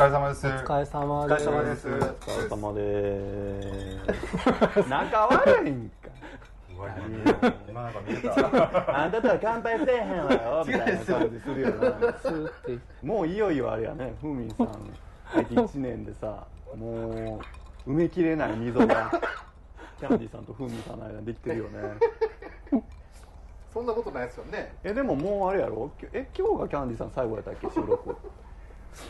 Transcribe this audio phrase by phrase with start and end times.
[0.00, 0.46] 疲れ様です。
[0.46, 1.36] お疲れ様です。
[1.36, 1.86] お疲れ様です。
[1.86, 2.80] お疲れ様で
[4.82, 4.88] す。
[4.88, 6.08] 仲悪いんか
[6.70, 6.88] 今
[7.84, 11.38] なんか見えたあんたとは乾杯せえへんわよみたいな感じ。
[11.40, 12.78] するよなスーって。
[13.06, 14.14] もういよいよあれやね。
[14.22, 14.68] ふみんさん。
[15.24, 17.38] 入って1年でさも
[17.86, 19.10] う埋めきれない溝が。
[19.98, 21.80] キャンディーさんとふみんさんの間にできてるよね。
[23.70, 24.72] そんなことないですよね。
[24.82, 25.90] えでももうあれやろ？
[26.00, 27.68] きえ今日がキャンディーさん最後やったっけ？
[27.70, 28.16] 収録。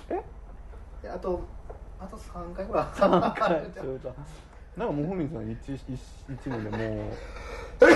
[0.08, 0.20] え
[1.08, 1.40] あと
[1.98, 4.14] あと3回ぐら い3回ちょうど
[4.76, 7.10] なんかもうふみんさん 1, 一一年でもう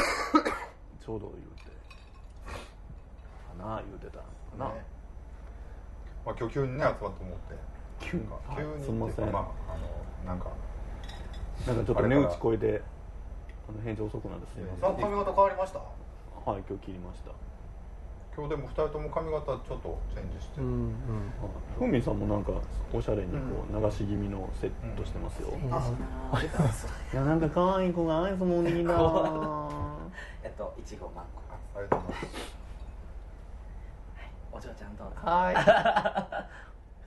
[1.04, 1.64] ちょうど言うて。
[3.58, 4.24] かな言うてたか
[4.58, 4.84] な、ね。
[6.27, 7.54] まあ今日急にね集まって思って。
[8.00, 8.24] 急に。
[8.56, 8.82] 急にはい。
[8.82, 9.30] すんません。
[9.32, 9.46] まああ
[10.27, 10.50] のなんか。
[11.66, 12.82] なんかちょっと値打ち超えて
[13.68, 14.91] あの返事遅くなってすみません。
[14.91, 15.78] あ髪型変わりました？
[15.78, 17.30] はい今日切りました
[18.36, 20.60] 今日でも二人とも髪型ちょっとチェンジして。
[20.60, 20.92] うんうん。
[21.78, 22.50] ふみんさんもなんか
[22.92, 28.94] おしゃれにこう流し気味のセットしてますよ、いいですねいやなんか可愛い子がアイスもんにいな。
[30.42, 31.42] えっといちごマンゴ
[31.76, 32.36] ありがとうございます。
[34.52, 35.14] ーお嬢ちゃんどうぞ。
[35.22, 35.54] はい。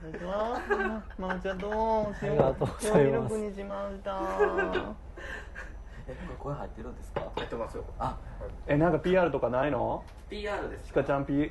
[0.00, 3.38] こんにちはママちゃんどうしようありがとうございます。
[3.38, 4.12] にしました
[6.08, 7.20] えこれ声入ってるんですか？
[7.36, 7.84] やってますよ。
[7.98, 8.16] あ。
[8.66, 10.86] えなんか PR とかないの？PR です。
[10.86, 11.50] ちかちゃん P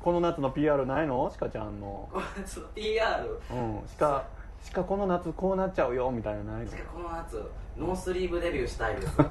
[0.00, 1.28] この夏の PR ないの？
[1.32, 2.08] ちかちゃんの。
[2.12, 3.88] これちょっと PR うん。
[3.88, 4.24] しか
[4.62, 6.70] しかこの夏こうなっちゃうよみたいなのないの？
[6.94, 7.42] この夏
[7.76, 9.16] ノースリーブデビューしたいです。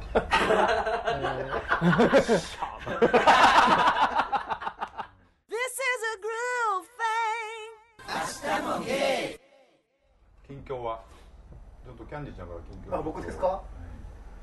[10.47, 11.01] 近況は？
[11.85, 12.97] ちょっとキャンディーちゃんから近況。
[12.99, 13.61] あ僕ですか？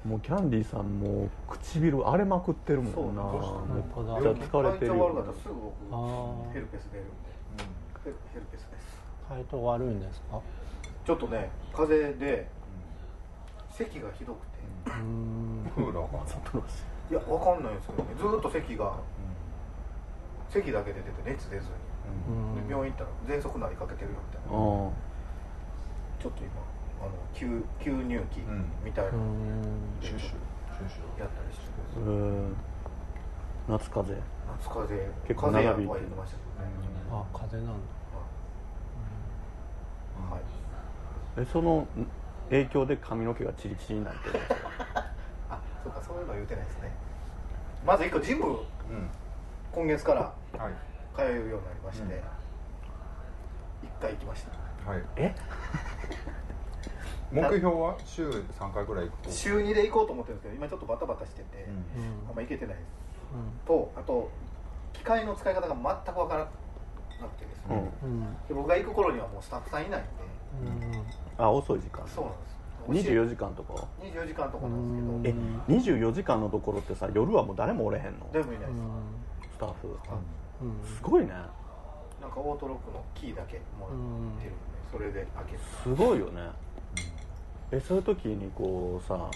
[0.04, 3.22] もうキャンディーさんもう唇荒れまくってるもんな。
[3.22, 5.54] そうめっちゃ疲れてる体調悪かよったらすぐ
[5.90, 7.04] 僕ヘルペス出る。
[7.04, 7.12] んで
[8.02, 8.98] ヘルヘルペスです。
[9.28, 10.40] 体調悪いんですか？
[11.06, 12.48] ちょっとね風邪で
[13.70, 14.52] 咳がひどくて。
[14.86, 15.70] うーん。
[15.72, 16.18] クーラーか
[17.10, 18.14] いやわかんないんですけどね。
[18.18, 18.96] ずーっと咳が
[20.50, 21.66] 咳だけで出て熱出ず
[22.28, 22.68] うん。
[22.68, 24.58] 病院行ったら喘息なりかけてるよみたいな。
[24.58, 24.90] うん
[26.20, 26.50] ちょっと今
[27.02, 28.64] あの吸吸入器うん。
[28.84, 29.10] みたいな。
[29.10, 29.62] うん。
[30.00, 30.30] シュシュシュ
[30.88, 31.64] シュやったりして
[31.98, 32.56] うーん
[33.68, 34.16] 夏風邪。
[34.58, 35.12] 夏風邪。
[35.26, 36.72] 結構長引いてとは言ってましたけどね。
[37.10, 37.92] あ風邪なんだ。
[40.34, 40.42] はい。
[41.38, 41.86] えその
[42.50, 44.40] 影響で髪の毛がチリチリになってる
[45.48, 46.92] あそうかそういうのは言うてないですね。
[47.86, 48.58] まず一個ジムうん。
[49.72, 50.20] 今月から
[50.58, 50.72] はい。
[51.16, 52.20] 通うようになりまして、うん。
[53.82, 54.46] 一回行きまし
[54.84, 54.90] た。
[54.90, 55.02] はい。
[55.16, 55.34] え？
[57.32, 59.30] 目標は週3回ぐらい行くと。
[59.30, 62.28] 週2で行こうと思ってるんですけど今ちょっとバタバタしてて、うん。
[62.28, 62.86] あんま行けてないです。
[63.64, 64.30] うとあと
[64.92, 66.40] 機械の使い方が全く分から
[67.20, 68.20] なくてですね、うん。
[68.46, 70.08] で僕が行く頃にはもうスタッフさんいないんで。
[71.38, 72.06] あ遅い時間。
[72.06, 73.12] そうなんです。
[73.12, 73.86] 24時間とか。
[74.02, 74.74] 24時間とかなんう
[75.18, 78.26] んですえ24時間のところってさ夜はもう誰もおれへんの？
[78.32, 78.82] けどでもいないです、
[79.54, 79.88] スタッフ。
[79.88, 80.96] うん。
[80.96, 81.30] すごいね。
[82.20, 84.52] なんかオートロックのキーだけもらってるんで、
[84.92, 86.50] それで開けるすごいよね
[87.72, 89.30] えそういう時にこうさも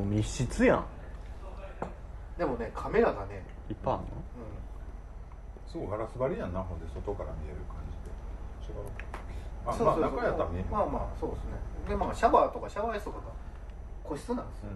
[0.00, 0.84] う密室やん。
[2.36, 4.06] でもねカメラがね、いっぱいあんの？
[4.06, 7.76] うすごいガラス張りやんなほんで外から見える感
[8.66, 8.74] じで。
[8.74, 8.86] 違う
[9.66, 10.02] あん、そうそうそう。
[10.02, 10.70] まあ中やったら見えへん。
[10.70, 11.54] まあまあそうですね。
[11.88, 13.24] でまあシャワーとかシャワー室とかが
[14.02, 14.70] 個室なんですよ、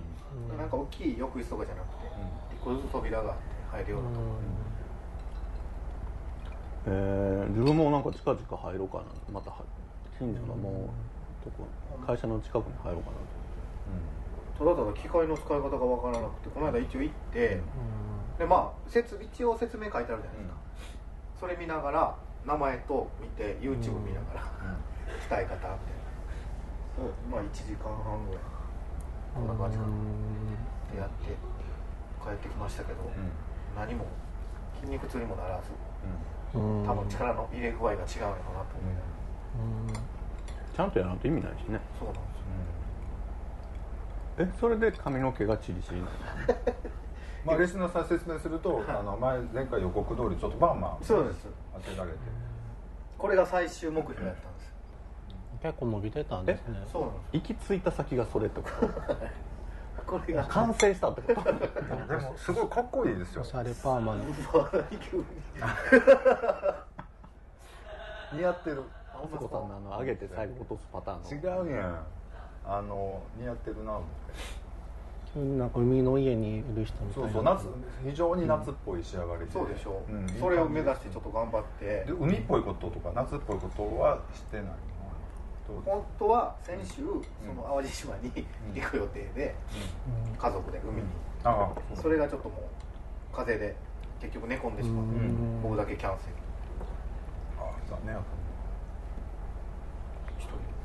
[0.53, 0.59] うん。
[0.59, 4.23] なんか大きい浴室とかじゃなくてう一個ずつ扉があって入るようなとこ
[6.87, 9.05] えー、自分もなんか近々入ろうかな。
[9.35, 9.65] または
[10.19, 10.89] 近所のもう
[11.51, 11.67] とこ
[12.07, 13.17] 会社の近くに入ろうかな
[14.59, 17.61] ただただ機械の使い方がわからなくてこの間一応行って、
[18.39, 20.55] でまあ説一応説明書いてあるじゃないですか、
[21.41, 24.43] それ見ながら名前と見て YouTube 見ながら、
[25.31, 25.79] 鍛え方みたいな。
[26.97, 27.15] そう。
[27.31, 28.43] まあ1時間半ぐらい。
[29.35, 29.89] こんな感じかな。
[30.91, 31.37] でやって
[32.25, 33.31] 帰ってきましたけど、うん。
[33.77, 34.07] 何も
[34.81, 35.71] 筋肉痛にもならず
[36.59, 36.85] うん。
[36.85, 38.27] 多分力の入れ具合が違うのかな
[38.67, 40.18] と思いながら、
[40.79, 41.81] ちゃんとやらんと意味ないしね。
[41.99, 42.29] そうなんですよ
[44.47, 46.11] えそれで髪の毛がチリチリなの？
[47.45, 51.49] まあレスナーさん説明するとあの前前回予告通りちょっとバンバンそうです。
[51.75, 52.19] 当てられて。
[53.19, 54.73] これが最終目標やったんですよ。
[55.65, 56.81] 結構伸びてたんですね。
[56.93, 58.71] そうなんです行き着いた先がそれってこ
[60.07, 61.59] と これが完成したってこと で
[62.17, 63.43] もすごいかっこいいですよ。
[63.43, 64.23] おしゃれパーマの。
[68.33, 68.83] 似合ってる
[69.19, 71.67] あそこさんのあの上げて最後落とすパターンの。
[71.67, 72.07] 違うやん。
[72.65, 75.39] あの似合ってるな思って。
[75.59, 77.31] なんか海の家にいる人みたいな。
[77.31, 77.67] そうそう夏
[78.11, 80.29] 非常に夏っぽい仕上がりで、そうでしょう、ん。
[80.41, 82.05] それを目指してちょっと頑張って。
[82.07, 84.65] で海っぽいこととか夏っぽいことはしてない
[85.85, 88.33] 本当は先週その淡路島に
[88.75, 89.55] 行く予定で
[90.39, 91.09] 家族で海に。
[91.45, 93.77] あそれがちょっともう風で
[94.21, 95.63] 結局寝込んでしまってうん。
[95.63, 96.33] 僕だけキャンセル。
[97.61, 98.17] あ残念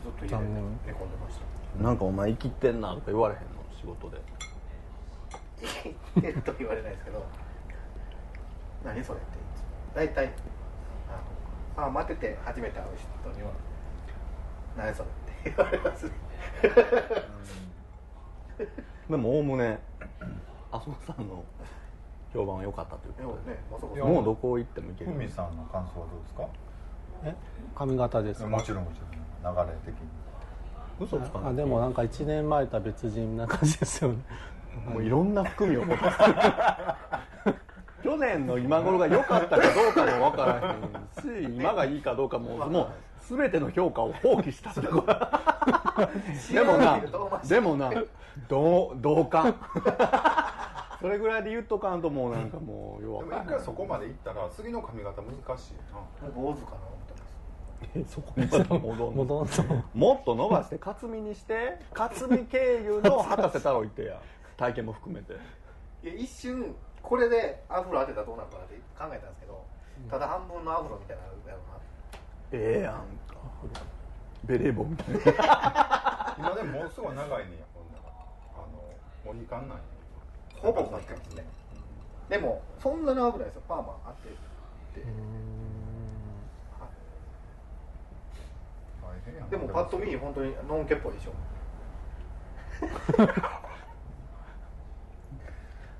[0.04, 1.40] ずっと家で残念寝込んでまし
[1.78, 1.84] た。
[1.84, 3.48] なんかお前生きてんなとか言われへんの？
[3.80, 4.18] 仕事で。
[6.22, 7.24] 言ってると言われないですけど。
[8.84, 9.28] 何それって
[9.96, 10.30] 大体
[11.78, 12.88] あのあ待ってて初めて会う
[13.32, 13.52] 人には
[14.76, 15.12] 何それっ
[15.44, 16.12] て言われますね。
[19.10, 19.80] でもおおむね
[20.72, 21.44] 麻生さんの
[22.34, 23.52] 評判は良かったということで。
[23.52, 25.12] ねまさかいやもうどこ行っても行ける。
[25.12, 26.46] ふみさんの感想はどうですか？
[27.24, 27.34] え
[27.76, 28.50] 髪型ですか？
[28.50, 29.12] もちろんもちろん
[29.44, 30.24] 流れ的に。
[31.00, 34.18] 嘘つかないあでもなんか1年前とは別人な感じですよね。
[34.94, 36.04] もういろんな含みを持って
[38.04, 40.76] 去年の今頃が良かったかどうかも分から
[41.24, 42.88] へんし今がいいかどうかももう
[43.22, 45.08] 全ての評価を放棄したってこと。
[46.52, 47.00] でもな
[47.48, 47.92] でもな
[48.50, 49.56] どう同感。
[51.00, 55.74] それぐらいで言っとかんともうなんかもう弱でも一回そこまで行ったら次の髪型難しい
[56.24, 56.30] な。
[56.34, 56.78] 坊主かな
[57.84, 59.86] 思ってますそこにまた戻んの。
[59.94, 64.22] もっと伸ばして克実にして克実経由の博士太郎行ってや。
[64.58, 65.34] 体験も含めて。
[66.04, 69.66] いや一瞬これでアフロ当てたらどうなるかなって考えたんですけど
[70.10, 71.80] ただ半分のアフロみたいなのやろうな
[72.52, 73.38] ええやんか。
[74.46, 76.36] ベレー帽みたいな。
[76.38, 78.04] 今でももうすぐ長いねんやほんなら
[78.56, 79.84] あのモヒカンなんや。
[80.62, 81.46] ほぼ持ってますね
[82.30, 83.62] でもそんな長くないですよ。
[83.68, 84.36] パーマ当てて。
[84.96, 85.20] 大変や
[89.10, 89.13] な
[89.50, 91.34] でもパッと見本当にノンケっぽいでしょ。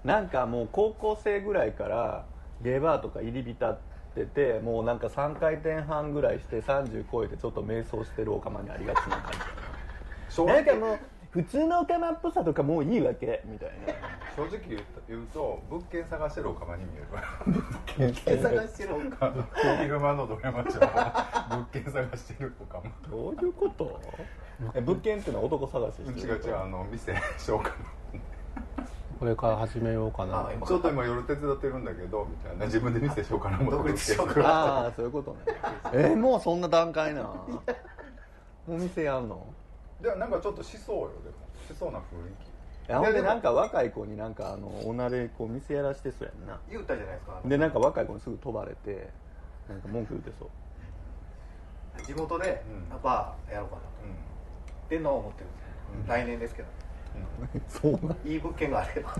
[0.04, 2.26] なんかもう高校生ぐらいから
[2.62, 3.78] ゲーバーとか入り浸っ
[4.16, 10.46] ててもうなんか3回転半ぐらいして30超えてちょっと迷走してるオカマにありがちな感じ。
[10.46, 11.00] なんかもう
[11.34, 13.94] 普通のオカマっぽさとかもういいわけみたいな。
[14.36, 16.92] 正直言うと言うと物件探してるおかまに見
[18.00, 19.34] える手探してるのか
[19.82, 20.80] 昼間のドラマ中
[21.50, 24.00] 物件探してるおかまどういうこと？
[24.76, 26.40] え物件っていうのは男探しうしてる。
[26.40, 27.72] ちが違うあの店紹介
[29.20, 30.50] これから始めようかな。
[30.68, 35.38] ちょっと今夜手伝ってるんだけどみたいな自分で店しようかな独立しようかなああそういうことね。
[35.94, 37.32] えもうそんな段階な
[38.68, 39.48] お店やんの？
[40.04, 41.36] でもなんかちょっとしそうよでも。
[41.68, 42.04] しそうな雰囲
[42.90, 46.60] いやほんでなんか若い子になんかあのおなれこう店やらしてそうやんな。
[46.70, 49.10] 言ったじゃないですかでなんか若い子にすぐ飛ばれて
[49.70, 50.50] なんか文句言うてそう。
[52.06, 52.62] 地元で
[52.92, 53.02] うん。
[53.02, 53.88] バーやろうかなと。
[54.02, 54.12] 気うん。
[54.12, 55.68] ってんのを思ってるんですよ
[56.02, 56.08] うん。
[56.08, 56.68] 来年ですけど。
[57.70, 59.16] そうないい物件があれば。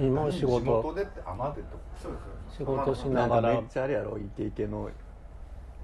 [0.00, 2.18] 今お仕仕事事でって甘でってこそうで
[2.52, 3.42] す仕事しながら。
[3.54, 4.18] かめっちゃあれやろ？
[4.18, 4.88] イケイケの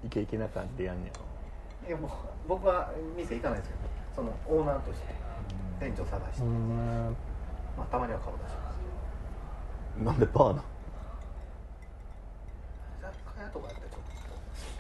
[0.05, 1.13] イケイケな感じでやんねや
[1.87, 2.11] いやもう
[2.49, 3.81] 僕は店行かないですけど
[4.17, 5.07] そのオーナーとして
[5.81, 10.05] 店長探して、まあ、たまには顔出します。
[10.05, 10.63] なんでパーな居
[13.03, 13.99] 酒屋とかやったらちょ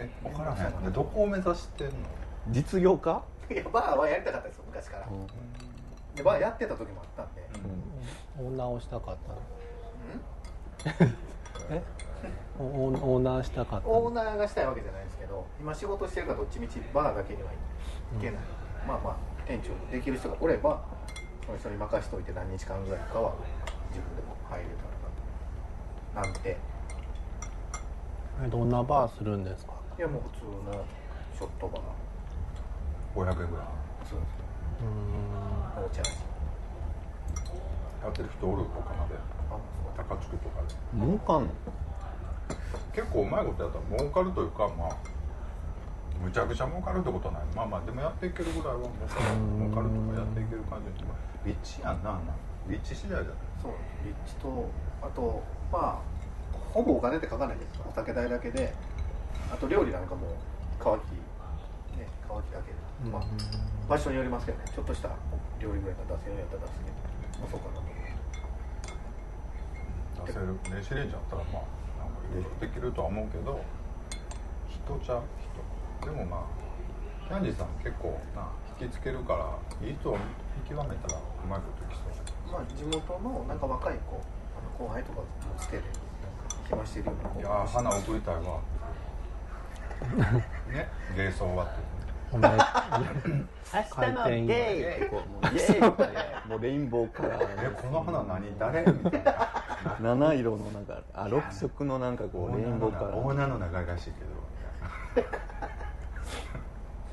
[0.01, 0.73] え分からへん。
[0.73, 1.95] のでどこを目指してんの？
[2.51, 3.13] 実業家？
[3.13, 5.09] っといやバーはやりたかったですよ昔から、
[6.15, 7.43] でバーやってた時もあったんで、
[8.39, 9.17] オーナーをしたかっ
[10.85, 10.99] たの。
[11.01, 11.13] うん？
[11.77, 11.83] え？
[12.59, 13.89] オーナーしたかった。
[13.89, 17.55] オーのナーがしたいわけじゃないんですけど今仕事してるからどっちみちバーだけにはい
[18.21, 18.41] けない、
[18.87, 19.17] まあまあ
[19.47, 20.85] 店長できる人がおれば
[21.45, 23.35] その人に任しといて何日間ぐらいかは
[23.91, 24.65] 自分でも入れ
[26.15, 26.33] たらなと。
[26.33, 26.57] なんて。
[28.43, 29.75] えどんなバーするんですか？
[29.99, 30.45] いやもう普通
[30.77, 30.85] の
[31.37, 31.83] ショットバー。
[33.15, 33.67] 500円ぐらい。
[34.11, 34.31] そうです。
[34.83, 35.85] うーん。
[35.85, 36.11] お茶味
[38.03, 39.15] やってる人おる他まで。
[39.15, 39.61] あそう。
[39.97, 40.75] 高槻とかで。
[40.99, 41.49] 儲かんの
[42.95, 44.97] 結構うまいことやったら儲かるというかまあ
[46.23, 47.43] むちゃくちゃ儲かるってことはない。
[47.55, 52.33] まあまあでもやっていけるぐらいは儲かる儲かるとかやっていける感じ立地やんなあんな。
[52.69, 53.37] 立地次第じゃない。
[53.61, 53.73] そう。
[54.07, 54.71] 立地と
[55.03, 56.07] あとまあ
[56.73, 58.73] ほぼお金って書かないですお酒代だけで。
[59.53, 60.35] あと料理なんかも
[60.81, 61.03] 乾き
[61.99, 62.79] ね乾きだけで、
[63.11, 63.23] まあ、
[63.89, 64.65] 場所によりますけどね。
[64.75, 65.11] ちょっとした
[65.61, 66.97] 料理ぐらいが出せるんやったら出すけど、
[67.41, 67.77] まあ、そうかな
[70.25, 70.47] と出せる。
[70.65, 71.63] 電子レンジあったらまあ
[72.61, 73.61] できるとは思うけど
[74.69, 75.23] 人ちゃう
[76.01, 76.11] 人。
[76.11, 76.41] でもまあ
[77.29, 78.49] キャンディーさん結構な
[78.81, 80.21] 引きつけるからいい人を見
[80.69, 82.53] 極めたらうまいこといきそう。
[82.53, 85.27] まあ地元のなんか若い子あの後輩とかも
[85.59, 85.95] つけてなんか
[86.69, 87.41] 暇してるような子。
[87.41, 88.61] いやー花送りたいわ。
[90.71, 90.89] ね？
[91.17, 91.75] 芸装終わって
[92.33, 92.51] お前
[93.75, 94.97] 明日のゲイ。
[94.97, 97.47] ってこうもうゲイもうレインボーカラー。
[97.65, 98.59] えこの花何？
[98.59, 98.85] 誰？
[98.85, 99.64] みたいな
[100.01, 103.17] 七色のなんかあ六色のなんかこうレインボーカラー。
[103.17, 105.29] オーナーの長いらしいけど。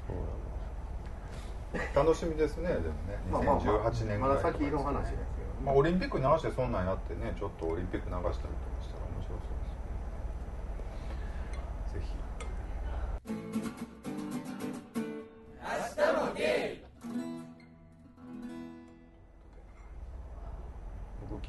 [0.07, 2.91] そう楽しみですねでもね。
[3.31, 5.21] まあまあまあ2018年ぐらいまだ先の話ですけど
[5.65, 8.49] まあ、オリンピックに合わせてそんなんやってねちょっとオリンピック流したりとか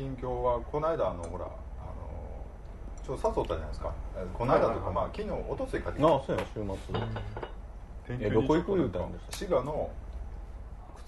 [0.02, 1.54] 近況はこの間あのほらあの
[3.06, 3.94] ちょっと誘ったじゃないですか。
[4.16, 6.08] えこの間というかまあ昨日おとつい帰ってきた。
[6.08, 8.18] ああそうや週末。
[8.26, 8.76] えどこ行く？
[8.76, 9.32] 言うたんですか？
[9.46, 9.90] 滋賀の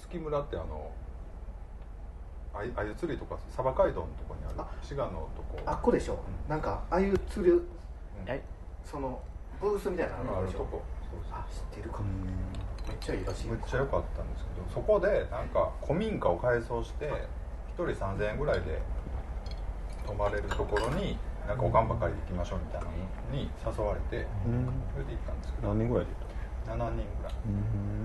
[0.06, 0.92] 朽木村ってあの
[2.54, 5.58] あゆあゆ釣りとか鯖街道のとこにあるあ滋賀のとこ。
[5.66, 6.48] あっこでしょ、うん。
[6.48, 7.66] なんかああいう釣る
[8.22, 8.30] うん。
[8.30, 8.40] はい
[8.84, 9.20] その
[9.60, 10.60] ブースみたいなのあるでしょ？
[10.60, 10.82] あるとこ。
[11.32, 12.04] あ知ってるかも。
[12.86, 17.10] めっちゃいいらしいめっちゃ良かったんですけどそこでなんか古民家を改装して1
[17.74, 18.80] 人3000円ぐらいで
[20.06, 22.92] 泊まれるところになんかおかんばかりで行きましょうみたいなの
[23.32, 24.68] に誘われてうん。
[24.92, 25.68] それで行ったんですけど。
[25.68, 26.12] 何人ぐらいで
[26.66, 27.34] 7人ぐらい。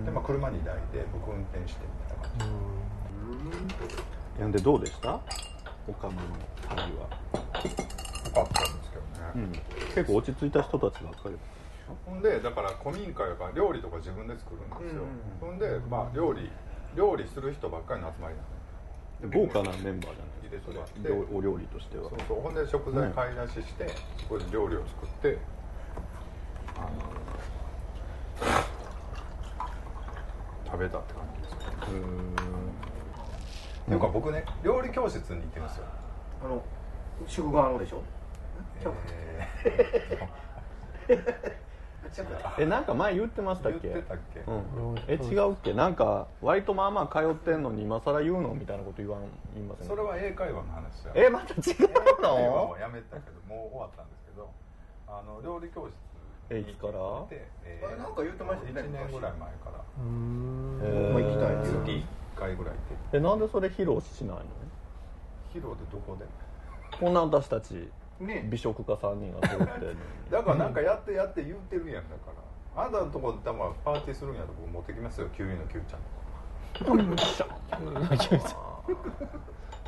[0.03, 2.49] 行で、まあ、車2台で僕運転してみたいな感
[3.67, 3.69] じ。
[4.39, 5.19] いやんでどうでした？
[5.87, 6.21] おかみの
[6.69, 9.01] 旅は、良かったんですけど
[9.41, 9.61] ね、
[9.95, 11.35] 結構落ち着いた人たちばっかり
[12.05, 15.01] ほんでだから古民家やから料理とか自分で作るんですよ、
[15.41, 16.51] ほんでまあ料理
[16.95, 18.58] 料理する人ばっかりの集まりなんでで
[19.27, 20.49] 豪華なメンバーじゃない？
[20.49, 21.33] ですか入れてもらって。
[21.35, 22.09] お料理としては。
[22.09, 25.37] そうそうほんで食材買い出しして、そこで料理を作って
[26.77, 26.89] あの
[30.65, 31.85] 食べたって感じですよっ
[33.89, 35.85] ていうか僕ね料理教室に行ってるんですよ、
[36.45, 36.63] あの
[37.27, 38.01] 宿側のでしょ？
[38.79, 38.93] えちゃう
[42.57, 43.87] えなんか前言ってましたっけ？
[43.89, 44.39] 言ってたっけ？
[44.41, 45.73] うん、え違うっけ？
[45.73, 49.21] なんか割とまあまあ通ってんのに今更言うのみたいなこと言わん
[49.53, 54.49] 言いませんそれは英会話の話やえまた違う英会話のをやめたけどもう終わったんですけど
[55.07, 55.93] あの料理教室
[56.51, 59.83] えいつから行って、えあなんか言ってましたね1年ぐらい前から。
[59.99, 60.79] うん。
[60.81, 61.11] えー。
[61.13, 62.03] もう行きたい月1
[62.35, 63.17] 回ぐらい行って。
[63.17, 64.43] えなんでそれ披露しないの？
[65.53, 66.25] 披露でどこで？
[66.97, 67.87] こんな私たち
[68.19, 68.45] ね。
[68.49, 69.95] 美食家3人が揃って
[70.31, 72.31] だからなんかやってやって言ってるやんだか
[72.75, 72.83] ら。
[72.83, 75.27] あなたのとこで多分パーティーするんやと僕持ってきますよ。
[75.35, 75.99] キウイのキュウちゃん。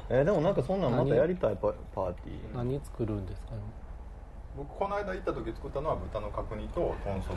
[0.10, 2.54] えでもなんかそんなんまたやりたいパパーティー。
[2.58, 2.82] 何？
[2.84, 3.52] 作るんですか？
[4.58, 7.32] 僕この間行った時作ったのは豚の角煮と豚足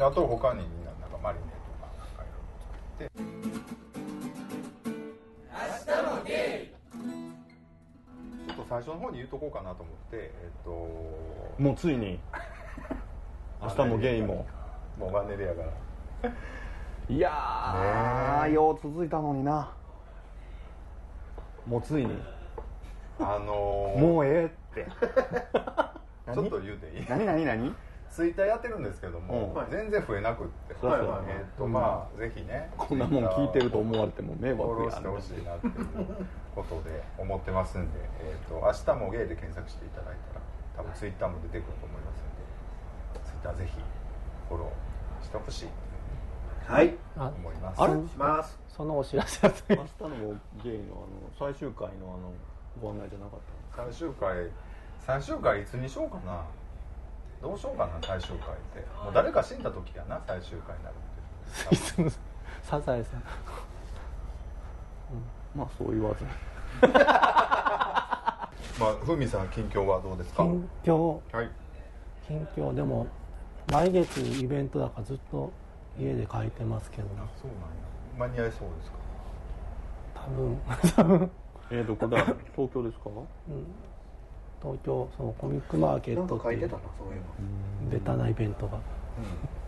[0.00, 3.08] へあと他にみんななんかマリネとかなんかいろいろ作って。
[5.80, 6.20] ちょっと
[8.70, 10.70] 最初の方に言うとこうかなと思ってえっと
[11.60, 12.20] もうついに。
[13.60, 14.46] 明日もゲイも。
[14.96, 15.62] もうマンネリやか
[16.22, 16.30] ら。
[17.10, 19.72] いやよう続いたのにな。
[21.66, 22.22] もうついに。
[23.18, 24.86] あのーもうええって。
[26.32, 27.06] ちょっと言うていい？
[27.08, 27.26] 何？
[27.26, 27.44] 何？
[27.44, 27.74] 何？
[28.10, 29.70] ツイッターやってるんですけども、うん。
[29.70, 31.06] 全然増えなくって、そりゃそう。
[31.06, 35.74] やはえっ、とまあ、ぜひねこんなもん聞いてると思われても迷フォ惑やローしてほしいなっていう
[36.54, 40.40] ことで思ってますんで、えっ、と明日もゲイで検索していただいたら
[40.76, 42.26] 多分ツイッターも出てくると思いますん
[43.14, 43.78] でツイッターぜひ
[44.48, 45.68] フォローしてほしい
[46.66, 46.94] はい。
[47.16, 47.82] 思います。
[47.82, 47.94] あれ？
[47.94, 48.58] します。
[48.68, 51.06] そのお知らせは明日のゲイの
[51.38, 52.32] あの最終回のあの
[52.80, 53.40] ご案内じゃなかっ
[53.76, 54.50] た最終回
[55.04, 56.44] 最終回いつにしようかな
[57.42, 58.80] どうしようかな最終回って。
[59.04, 62.10] もう誰か死んだ時やな最終回になるって。
[62.62, 63.22] サザエさん。
[65.54, 66.24] まあそう言わず。
[66.24, 66.30] に
[66.92, 70.42] まあふみさん近況はどうですか？
[70.44, 71.18] 近況。
[71.32, 71.50] はい。
[72.26, 72.74] 近況。
[72.74, 73.06] でも
[73.68, 75.50] 来月イベントだからずっと
[75.98, 77.08] 家で書いてますけど。
[77.18, 77.50] あそう
[78.18, 78.32] なんや。
[78.32, 78.98] 間に合いそうですか？
[80.14, 80.60] 多分。
[80.96, 81.30] 多分。
[81.72, 82.18] えー、どこだ？
[82.54, 83.08] 東京ですか？
[83.08, 83.64] うん
[84.62, 86.40] 東京そのコミックマーケットっていう。
[86.40, 87.20] か書いてたなそういえ
[87.90, 87.98] ば。
[87.98, 88.78] ベタなイベントが。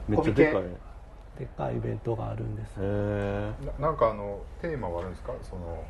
[0.08, 0.64] めっちゃでかいへ
[1.38, 2.74] でっかいイベントがあるんです。
[2.78, 5.32] えななんかあのテーマはあるんですか？
[5.42, 5.82] その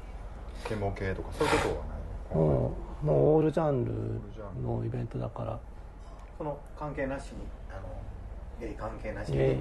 [0.64, 2.48] ケモ系とかそういうことはないの？
[2.48, 3.92] もうもうオールジャンル
[4.62, 5.58] のイベントだから。
[6.38, 7.38] その関係なしに
[7.70, 7.88] あの
[8.60, 9.56] ゲイ関係なしに。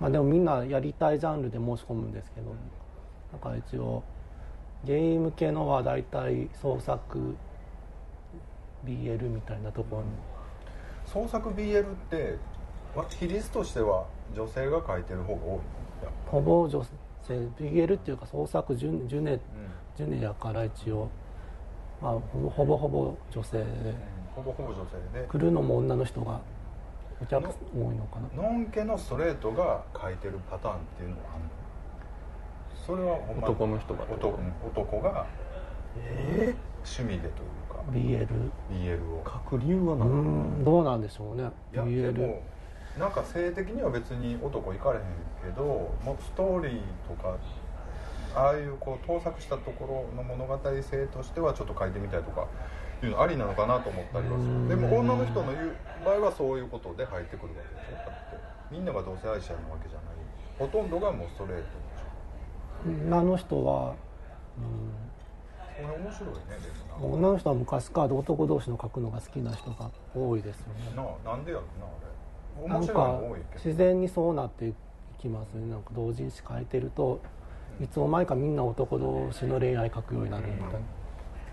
[0.00, 2.54] まあでもみんなやりたいジャンルで申し込むんですけど。
[3.30, 4.02] だから一応
[4.84, 7.36] ゲーム系のは大体創作
[8.84, 10.08] BL みたいなところに
[11.06, 12.36] 創作 BL って
[12.94, 15.60] わ比率としては女性が書いてる方が多い
[16.26, 19.42] ほぼ女性 BL っていうか創作ジュジュネぱ、
[19.96, 21.08] ジュネやから一応、
[22.00, 23.64] まあ、ほぼほぼほぼ女性で。
[24.34, 26.40] ほぼほぼ女性で来るのも女の人が
[27.20, 27.52] お客多
[27.92, 28.42] いのかな？
[28.42, 31.50] ノンケのストレートが書いてるパターンっていうのはあるの？
[32.86, 35.26] それはほんま男の人が男うん男が
[35.96, 37.32] 趣味でというか
[37.92, 38.26] BL
[38.70, 40.08] BL を書く理由はう何、
[40.60, 41.50] んどうなんでしょうね。
[41.72, 42.42] いやで BL も
[42.98, 45.04] なんか性的には別に男行かれへん
[45.42, 45.64] けど
[46.04, 47.36] もうストーリーとか
[48.34, 52.46] ああいうこう盗作したところの物語性としてはちょっと書いてみたいとか
[53.02, 54.68] いうのありなのかなと思ったりはする。
[54.68, 58.38] でも女の人の言う場合はそういうことで入ってくるわけでしょだって
[58.70, 60.18] みんなが同性愛者なわけじゃない。
[60.58, 63.94] ほとんどがもうストレートでし女の人は、ょ
[65.78, 70.96] それ面白いねでうん、も女の人は昔から男同士の書くのが好きな人が多いですよね。
[70.96, 72.68] ななあなんでやろなあれ。
[72.68, 73.64] なん面白いかの多いけど。
[73.64, 74.74] 自然にそうなってい
[75.18, 75.70] きますね。
[75.70, 77.20] なんか同人誌書いてると
[77.80, 80.78] いつの間にかみんな男同士の恋愛書くようになるみたいな、ま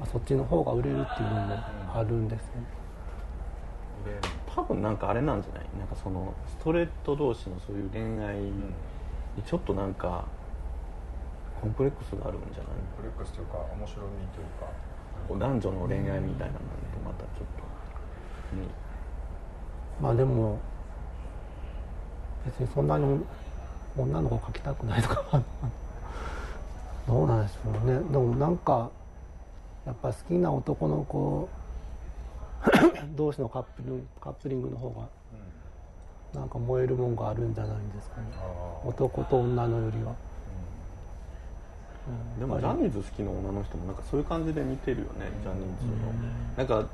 [0.02, 1.56] あ、そっちの方が売れるっていうのも
[1.94, 2.50] あるんですね、
[4.56, 5.66] 多分なんかあれなんじゃない？
[5.78, 8.52] なんかそのストレート同士のそういう恋愛に
[9.46, 10.26] ちょっとなんか
[11.62, 12.74] コンプレックスがあるんじゃない？
[12.98, 14.68] フレックスというか面白みというか。
[15.28, 16.66] こう男女の恋愛みたいなのと
[17.04, 18.68] またちょっと、ね、
[20.00, 20.60] まあでも
[22.46, 23.20] 別にそんなに
[23.98, 25.42] 女の子描きたくないとかは
[27.08, 28.00] どうなんでしょうね。
[28.12, 28.92] でもなんか
[29.88, 31.50] やっぱ好きな男の子
[33.16, 35.08] 同士のカップルカップリングの方が
[36.40, 38.28] なんか燃えるもんがあるんじゃないんですかね。
[38.84, 40.14] 男と女のよりは、
[42.08, 42.40] うん。
[42.40, 45.94] でもジャニーズ好きな女の人もなんかそういう感じで見てるよねジャニーズの。
[46.58, 46.90] なんか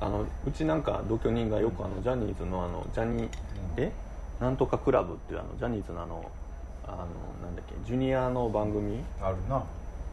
[0.00, 3.28] あのうちなんか同居人がよくあのジャニーズのあのジャニー
[3.76, 3.92] え？
[4.40, 6.30] なんとかクラブっていうあのジャニーズのあの
[6.86, 6.96] あの
[7.42, 9.02] なんだっけジュニアの番組？
[9.20, 9.62] あるな。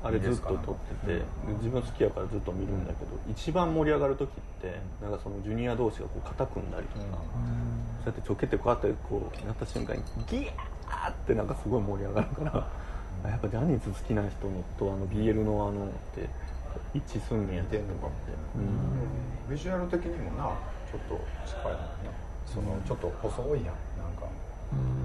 [0.02, 1.24] あれずっと撮っててで
[1.58, 7.12] 自分好きやからずっと見るんだけど一番盛り上がる時ってなんかそのジュニア同士がこう肩組んだりとか、そう
[8.06, 12.68] やってちょけてこうやってこうなった瞬間にギヤーってなんかすごい盛り上がるから、あ
[13.28, 16.30] やっぱジャニーズ好きな人のとあの BL のあのって
[16.94, 17.64] 一致すんねや。
[17.64, 19.56] って思って、うん。
[19.56, 20.44] ビジュアル的にもな
[20.92, 21.80] ちょっと近いもんな。
[22.46, 23.76] そのちょっと細いやん。
[23.98, 24.28] なんか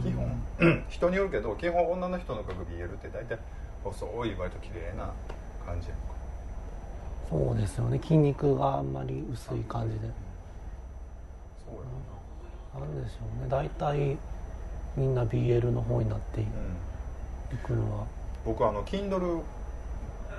[0.02, 3.38] 基本 人によるけど基本女の人の描く BL って大体
[3.82, 5.12] 細い割と綺麗な
[5.66, 6.14] 感じやんか。
[7.30, 7.98] そうですよね。
[7.98, 10.08] 筋肉があんまり薄い感じで。
[11.66, 11.76] そう
[12.78, 12.86] やな。
[12.86, 13.04] ん。
[13.04, 13.48] でしょうね。
[13.48, 14.16] 大体
[14.96, 16.93] みんな BL の方になっていな、うん
[17.58, 18.06] くのは。
[18.44, 19.42] 僕あの Kindle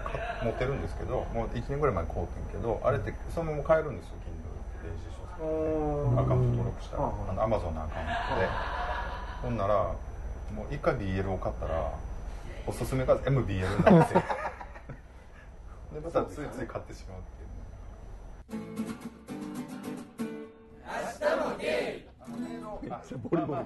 [0.03, 7.03] か持ってるんですけどもう1年ぐらい前に買うてんけどあれってそのまま買えるんですよ Kindle 電子書籍アカウント登録したら。
[7.03, 8.75] うんあの Amazon のアカウントで。
[9.41, 9.75] ほんなら
[10.55, 11.91] もう一回 BL を買ったら
[12.65, 14.23] おすすめが MBL なんですよ。
[15.93, 17.21] でまたついつい買ってしまうっ
[18.49, 18.65] ていう。
[21.59, 22.01] ね
[22.81, 23.59] めっちゃボリボリ。
[23.61, 23.65] ほ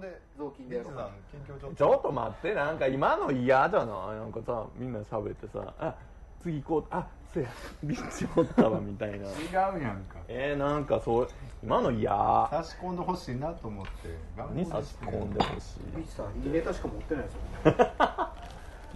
[0.00, 0.94] んで雑巾でやろう。
[0.94, 4.16] さん近況ちょっとちょっと待ってなんか今の嫌じゃない？
[4.18, 5.94] なんかさみんな喋ってさあ
[6.42, 6.94] 次行こう。
[6.94, 7.48] あそうや
[7.84, 9.16] ビッチおったわみたいな。
[9.16, 10.16] 違うやんか。
[10.26, 11.28] えー、なんかそう
[11.62, 12.10] 今の嫌。
[12.50, 14.52] 差し込んでほしいなと思って。
[14.52, 15.96] に差し込んでほしい？
[15.96, 17.76] ビーチさんいいネタしか持ってないですよね。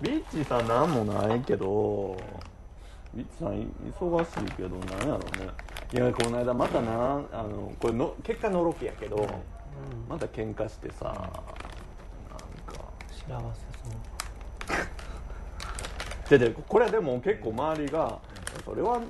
[0.00, 2.16] ビッチさんなんもないけど
[3.14, 5.24] ビッチさん忙しいけどなんやろね。
[5.92, 9.28] いやこの間またなあのこれの結果のろけやけど、
[10.08, 11.14] また喧嘩してさなん。
[11.14, 11.30] か
[13.10, 14.76] 幸せそう
[16.28, 18.18] じゃじゃこれはでも結構周りが
[18.64, 19.00] それは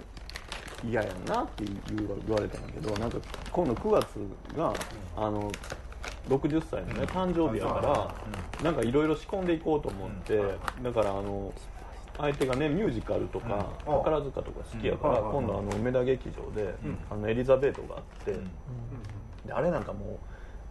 [0.84, 1.24] 嫌やん。
[1.24, 1.64] なって
[1.96, 2.66] 言われたん。
[2.66, 3.10] だけどなん。
[3.10, 3.18] か
[3.52, 4.72] 今度9月が
[5.16, 5.50] あの
[6.28, 8.14] 60歳のね誕生日やか
[8.60, 8.74] らなん。
[8.74, 9.46] かいろいろ仕込ん。
[9.46, 10.38] でいこうと思って
[10.82, 11.52] だからあの
[12.18, 16.74] 相手がねミュージカルとか宝塚とか好きやから今度あの梅田劇場で
[17.10, 18.32] あのエリザベートがあって
[19.46, 19.84] であれなん。
[19.84, 20.18] かもう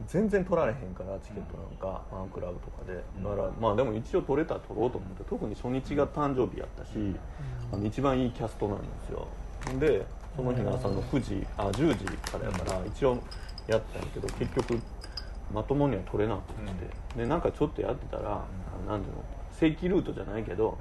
[0.08, 2.96] 全然取られへんからチケットなんかファンクラブとかで。
[2.96, 6.92] だからまあでも一応取れたら取ろうと思って特に初日が誕生日やったし
[7.72, 9.28] あの一番いいキャストなんですよ。
[9.80, 13.18] でその日の朝の9時あ10時からやから一応
[13.68, 14.82] やったんやけど結局
[15.54, 17.20] まともには取れなくて。
[17.20, 20.80] でなんかちょっとやってたらあなんていうの正規ルートじゃないけど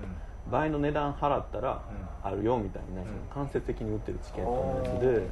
[0.51, 1.83] 倍の値段払ったら
[2.22, 5.29] あるよみたいなその間接的に売ってるチケットのやつで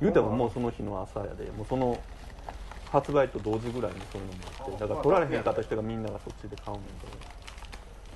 [0.00, 1.98] 言うてももうその日の朝やでもうその
[2.92, 7.12] 発売と同時ぐらいにそういうのもあってだから取られへんかった人がみんながそっちで買うねんけど。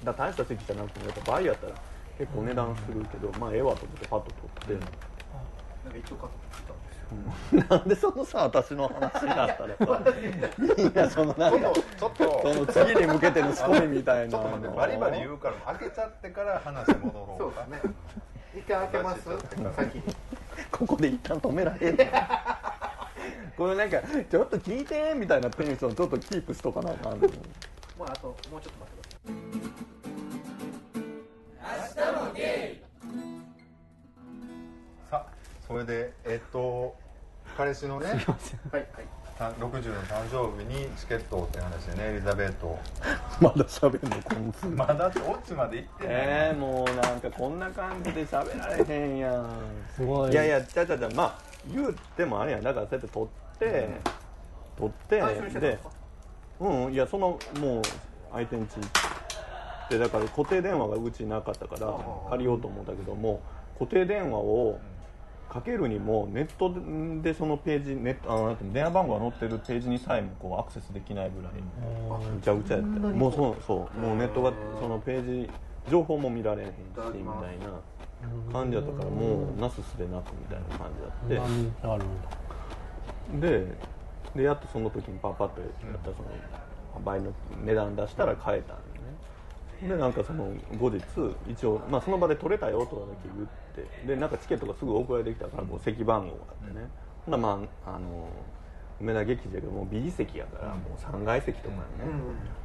[0.05, 1.73] だから大した席じゃなくてもやっぱ倍やったら
[2.19, 4.31] 結構値段するけどまあええわと思ってパッと
[4.67, 4.85] 取って。
[5.87, 6.75] なんか一応買ってた。
[6.75, 10.13] んですよなんでそのさ私の話になったらさ
[10.59, 17.95] みんなそのなんかちょっとその次に向けての仕込みみたいなちょっと待ってバリバリ言うから開けちゃってから話戻ろうそうですね。
[18.59, 19.23] 一回開けます？
[19.77, 20.03] 先に。
[20.73, 21.99] ここで一旦止められる
[23.57, 23.99] これなんか
[24.31, 27.29] ちょっと聞いてみたいなテンションちょっとキープしとかなあかんの？
[27.99, 29.31] まああともうちょっと待ってくだ
[32.35, 32.81] さい。
[35.11, 35.27] さあ
[35.67, 36.95] それでえっと
[37.57, 38.87] 彼氏のねはいはい
[39.39, 39.71] た60の
[40.03, 42.79] 誕生日にチケットをって話でねエリザベート
[43.41, 44.17] まだ喋んの？
[44.23, 49.49] こんつまだってオチまで行ってない、えー、もうなんかこんな感じで喋られへんやん。
[49.95, 50.33] すごい。
[50.33, 51.39] いやいやちゃちゃちゃまあ
[51.71, 52.63] 言うてもあれやん。
[52.63, 53.46] だからそうやって撮って、
[54.77, 55.21] 撮って
[55.61, 55.79] で
[56.61, 57.83] うんいやそのもう
[58.33, 63.41] 相手んち行ってだから固定電話がうちなかったからあ借りようと思ったけども
[63.79, 64.79] 固定電話を
[65.49, 66.75] かけるにもネット
[67.23, 71.53] でそのページネットあの電話番号が載ってるページにさえもこうアクセスできないぐらい
[72.35, 74.01] ぐちゃぐちゃやってそんなにもうそうそう。
[74.01, 75.51] もうネットがそのページ
[75.89, 80.91] 情報も見られへんしみたいな感じやったからもうなすすべなくみたいな感
[81.29, 81.75] じやって。
[81.83, 82.46] 何あるんだ
[83.41, 83.67] で
[84.35, 85.71] でやっとその時にパッパッとやっ
[86.05, 86.29] たその
[87.05, 87.33] 倍の
[87.65, 89.95] 値段出したら買えたんでね。
[89.95, 91.03] でなんかその後日
[91.49, 93.49] 一応、まあ、その場で取れたよとかだけ言っ
[94.05, 96.89] てでなんかチケットがすぐ送られてきたからこう席番号があってね、
[97.27, 98.29] ほなまああの
[99.01, 101.83] 梅田劇場やけどもう B 席やからもう3階席とかね、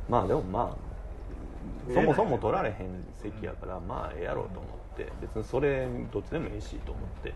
[0.08, 4.81] まあでもまあそもそも取られへん席やからまあええやろうと思って
[5.22, 7.34] 別にそれどっちでもいいしと思って。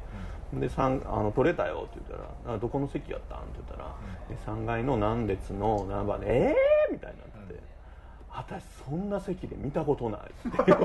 [0.54, 3.96] で三あの取れたよって言ったらあ「どこの席やったん?」って言ったら
[4.30, 7.60] で3階の何列の何番で「ええー!」みたいになって
[8.30, 10.22] 「私そんな席で見たことない」
[10.62, 10.76] って。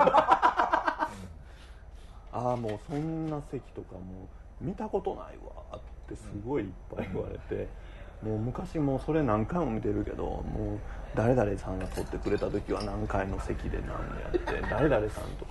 [2.32, 4.28] ああもうそんな席とかも
[4.60, 7.66] う見たことないわってすごいいっぱい言われて、
[8.22, 10.78] もう昔もうそれ何回も見てるけどもう
[11.16, 14.38] 誰々さんが撮ってくれた時は何回の席で何やって
[14.70, 15.50] 誰々さんとは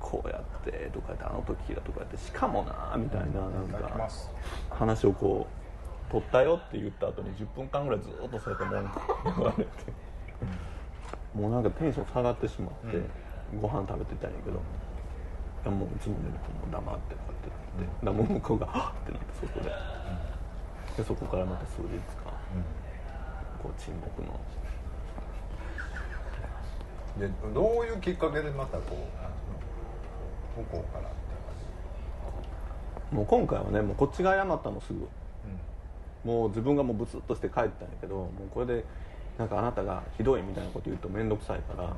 [0.00, 4.08] こうやってとか言ってあの時だとかやってしかもなみたいななんか
[4.70, 5.46] 話をこ
[6.08, 9.00] う撮ったよって言った後に10分間ぐらいずっとそうやって文句
[9.36, 9.70] 言われて。
[11.34, 12.98] もうなんかテンション下がってしまって、
[13.60, 19.70] ご飯食べてたんやけどもういつも寝るともう黙ってこうやってなって、だからもう向こうが「はっ!」ってなってそこで,、
[20.96, 21.86] でそこからまた数日
[22.24, 22.32] 間
[23.62, 24.40] こう沈黙の。
[27.18, 28.96] でどういうきっかけでまたこう
[30.92, 31.10] から
[33.10, 35.00] もう今回はねもうこっちが謝ったのすぐ。
[35.00, 35.08] 感
[36.24, 38.84] もう自分がもうブツッとして帰ったんやけどもうこれで
[39.38, 41.96] なんかあなたがひどいみたいなこと言うと面倒くさいから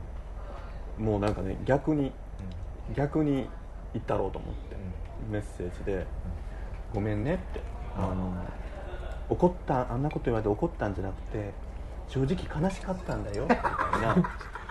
[0.99, 2.12] もうなんかね逆に
[2.95, 3.49] 逆に
[3.93, 4.77] 言ったろうと思って、
[5.31, 6.07] メッセージで
[6.95, 7.61] 「ごめんね」って
[7.97, 8.33] あの
[9.29, 11.53] 怒ったあんなこと言われて怒ったんじゃなくて
[12.09, 13.61] 正直悲しかったんだよみたい
[14.03, 14.17] な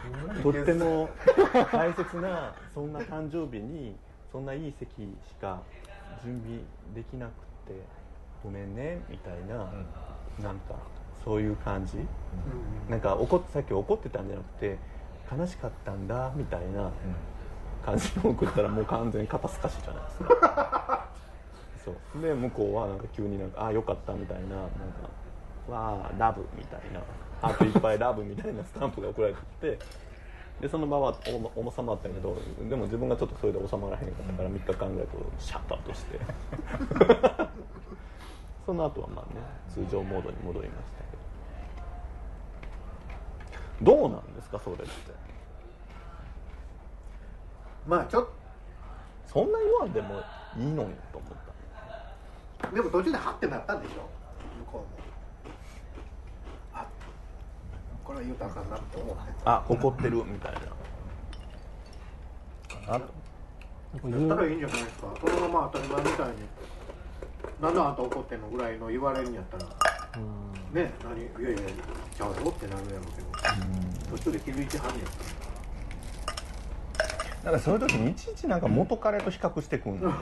[0.42, 1.10] とっても
[1.72, 3.96] 大切なそんな誕生日に
[4.32, 5.62] そんないい席しか
[6.24, 6.60] 準備
[6.96, 7.32] できなく
[7.68, 7.80] て
[8.44, 9.56] ごめんねみたいな、
[10.44, 10.76] なんか
[11.24, 11.98] そういう感じ、
[12.90, 14.78] なんか怒っさっき怒ってたんじゃなくて
[15.32, 16.90] 悲しかったんだみたいな
[17.86, 21.08] 感じを送ったらもう完全に肩透かしじゃないですか
[21.86, 22.22] そう。
[22.22, 24.72] で向こうはなんか急になんか「あよかった」みたいななんか
[25.70, 27.00] 「わあラブ」みたいな
[27.42, 29.80] 「ハートいっぱいラブ」みたいなスタンプが送られてきて
[30.62, 31.16] でその場は
[31.56, 32.36] おお収まったけど
[32.70, 36.20] でも自分がちょっとそれで収まらへんかったから3日間ぐらいこうシャッとアウトして。
[38.64, 41.18] その後はまあね通常モードに戻りましたけ
[43.84, 43.98] ど。
[43.98, 44.86] どうなんですかそれって？
[47.88, 48.28] まあちょっ
[49.26, 50.22] そんな言わんでも
[50.56, 51.32] いいのにと思っ
[52.62, 52.68] た。
[52.68, 53.94] とでも途中でハッてなったんでしょ？
[54.60, 54.88] 向こうも
[56.76, 56.86] あ
[58.12, 59.22] これは言うたらあかんなって思って。
[59.46, 60.60] あ怒ってるみたいな。
[62.88, 65.14] あやったらいいんじゃないですか。
[65.22, 66.34] そのまま当たり前みたいに
[67.62, 69.64] なんであんた怒ってんのぐらいの言われるんやったら。
[70.74, 71.60] ね何いやいや
[72.18, 73.22] ちゃうよってなるやろうけ
[74.12, 74.18] ど。
[74.18, 75.06] 途中で気づいてはんねん。
[77.46, 80.16] なんかそういう時にいちいちなんか元彼と比較してくんのね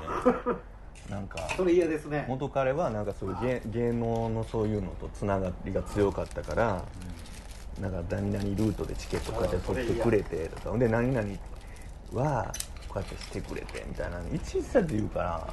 [1.10, 2.26] なんかそれ嫌ですね。
[2.30, 6.84] 元彼はなんかそういう芸芸能のそういうのとつながりが強かったから、
[7.82, 11.28] なんか何々ルートでチケットこうやって取ってくれてとかで何々
[12.14, 12.54] は
[12.90, 14.20] こうやってしてくれてみたいな。
[14.34, 15.48] いちいちだって言うから、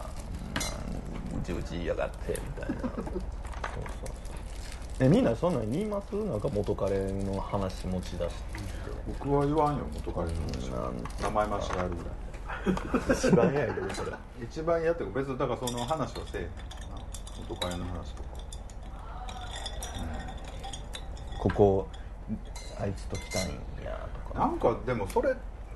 [1.32, 2.80] うん、うちうち言いやがってみたいな。
[2.82, 3.16] そうそうそう。
[4.98, 8.34] えみんなそんなん言いますなんか元彼の話持ち出して。
[9.20, 10.26] 僕は言わんよ元彼。
[10.26, 10.34] の
[10.82, 12.10] 話名前間違えるぐら
[13.12, 14.12] い一番嫌やけどそれ
[14.42, 16.52] 一番嫌って別にだからその話をせえへんな。
[17.48, 18.28] 元彼の話とか
[21.38, 21.88] ここ
[22.80, 23.42] あいつと来たん
[23.84, 24.38] やとか。
[24.38, 25.34] なんかでもそれ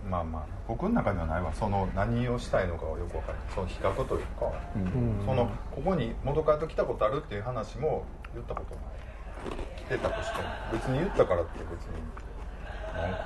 [0.09, 1.53] まあまあ僕の中にはないわ。
[1.53, 5.23] その何をしたいのかはよく分かるその比較というか、うん。
[5.25, 8.85] そのここに元彼と来たことあるっていう話も言ったことない。
[9.79, 11.97] 来てたとしても別に言ったからって別に
[12.95, 13.19] なんか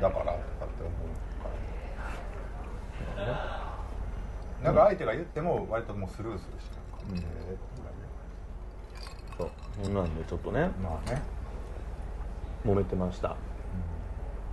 [0.00, 1.02] だからとかって思う
[3.16, 3.26] から、
[4.62, 7.18] なんか相手が言っても割ともうスルーするしなんか、うん。
[7.18, 7.24] えー
[9.36, 9.50] そう。
[9.82, 10.70] そんなんでちょっとね。
[10.82, 11.20] まあね、
[12.64, 13.28] 揉めてました。
[13.28, 13.36] ま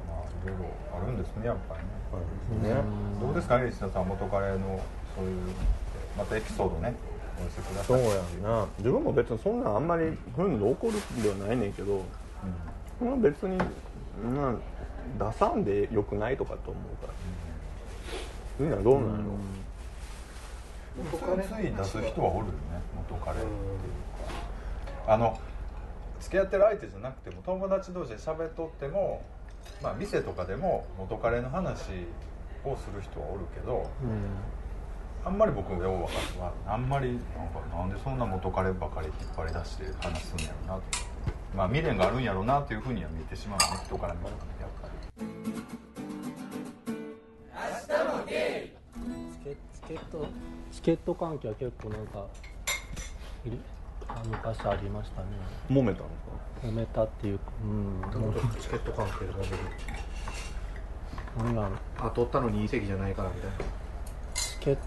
[0.09, 0.65] あいろいろ
[0.97, 2.81] あるんですねやっぱりね、ね。
[3.21, 4.79] どうですかね石田さん元彼の
[5.15, 5.39] そういう
[6.17, 6.93] またエピソードね。
[7.39, 7.85] お寄せください。
[7.85, 8.67] そうやんな。
[8.77, 12.03] 自分も別にそんなんあんまりそういうので怒るんではないねんけど、
[13.01, 13.65] まあ別にな
[15.17, 17.13] 出さんでよくないとかと思うから、
[18.59, 19.23] みんなどうなの、
[21.11, 22.51] 元彼つい出す人はおるよね。
[23.09, 23.49] 元彼っていう
[25.07, 25.13] か。
[25.13, 25.39] あの
[26.21, 29.23] 付き合ってる相手じゃなくても友達同士で喋っとっても
[29.81, 32.07] まあ店とかでも元彼の話
[32.63, 33.89] をする人はおるけど
[35.25, 40.73] あんまり僕よう分かるのはあんまりなんかなんでそんな元彼ばかり引っ張り出して話すんやろうなと。
[40.73, 40.97] 思って
[41.55, 45.25] まあ未練があるんやろうなというふうには見えてしまうね人から見たらねやっぱり。
[49.33, 50.25] チケチケット
[50.71, 52.25] チケット関係は結構なんか
[53.45, 53.57] いる？
[53.57, 53.80] あ
[54.25, 55.27] 昔ありましたね。
[55.69, 56.11] 揉めたのか？
[56.63, 58.21] 揉めたっていうかうん。
[58.21, 59.51] もうチケット関係で揉める
[61.37, 63.57] なんだろうあ取ったのにいい席じゃないからみたいな。
[64.35, 64.81] チケット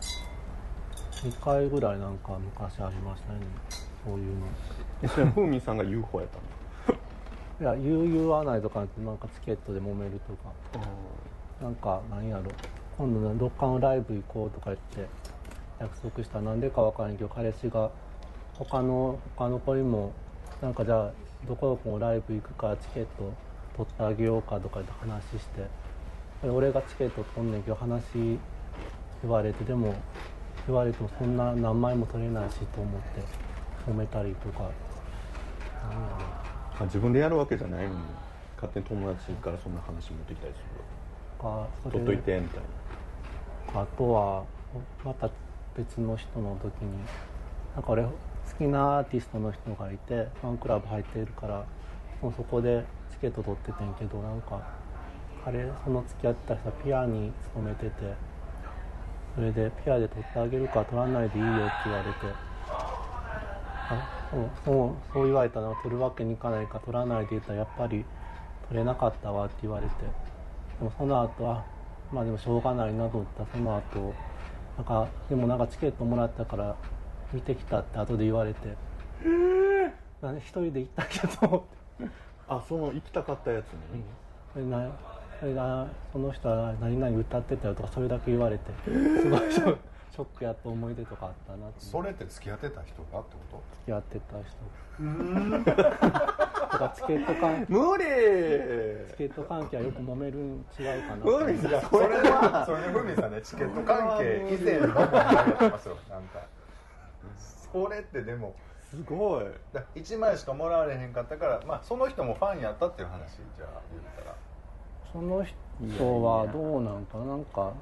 [1.28, 3.40] 2回ぐらいなんか昔ありましたね。
[4.04, 4.46] そういうの。
[5.02, 6.28] えそれは風味さんが言う方やっ
[7.58, 7.74] たの？
[7.74, 10.52] いや言う言わないとかなんかチケットで揉めるとか。
[11.62, 12.42] なんかなんやろ。
[12.98, 15.08] 今度のどっかのライブ行こうとか言って
[15.80, 16.38] 約束した。
[16.38, 17.90] らなんでかわからんけど彼氏が
[18.58, 20.12] 他の他の子にも
[20.62, 21.12] なんかじゃあ
[21.46, 23.32] どこどこのライブ行くからチケット
[23.76, 25.66] 取ってあげようかとか言って話して
[26.42, 28.04] で俺がチケット取んねんけど話
[29.22, 29.94] 言われてでも
[30.66, 34.70] 言われてもそんな何枚も取れないしと思って揉めたりとか。
[35.86, 38.00] あ自分でやるわけじゃないのに
[38.56, 42.60] 勝手に友達からそんな話持ってきたりする取っといてみたい
[43.74, 43.80] な。
[43.82, 44.44] あとは
[45.04, 45.28] また
[45.76, 46.90] 別の人の時に
[47.74, 48.04] なんか俺
[48.56, 51.66] 好きなアーティストの人がいてファンクラブ入っているから
[52.22, 54.62] もうそこでチケット取っててんけどなんか
[55.44, 57.90] 彼その付き合ってた人はピアに勤めてて
[59.34, 62.18] それでピアで取ってあげるか取らないでいいよって言われて
[63.90, 68.04] あそうそうそう言われたら取るわけにいかないか取らないで言ったらやっぱり
[68.68, 69.92] 取れなかったわって言われて
[70.78, 71.64] でもその後は
[72.12, 74.14] まあでもしょうがないなと思ったその後
[74.76, 76.76] なんかでもなんかチケットもらったから
[77.32, 78.76] 見てきたって後で言われて。
[80.22, 81.66] なんで一人で行ったけど
[82.48, 84.02] あその行きたかったやつに、
[84.52, 84.90] それな
[85.38, 89.76] それがその人は何々歌ってたよとかそれだけ言われてすごいショ
[90.22, 91.80] ックやった思い出とかあったなって。
[91.80, 93.62] それって付き合ってた人がってこと？
[93.72, 95.72] 付き合ってた人。
[95.72, 95.74] だ
[96.78, 98.04] からチケット関無理。
[99.10, 101.24] チケット関係はよく揉めるん違うかな。
[101.24, 102.64] 無理いやそれは。
[102.64, 105.96] それでふみさんねチケット関係以前の僕にやってますよ。
[106.08, 106.40] なんか
[107.72, 108.54] それってでも
[108.90, 109.44] すごい。
[109.72, 114.36] だ1枚しかもらわれへんかったからまあその人もファンやったっていう話じゃあ言ったら。
[115.12, 117.72] その人はどうなんかなんか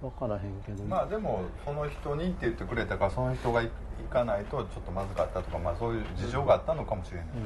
[0.00, 3.70] 分からへんけど、まあでもその人にって言ってくれたからその人が行
[4.10, 7.42] かないとちょっとまずかったとかまあそういう事情があったのかもしれないですね、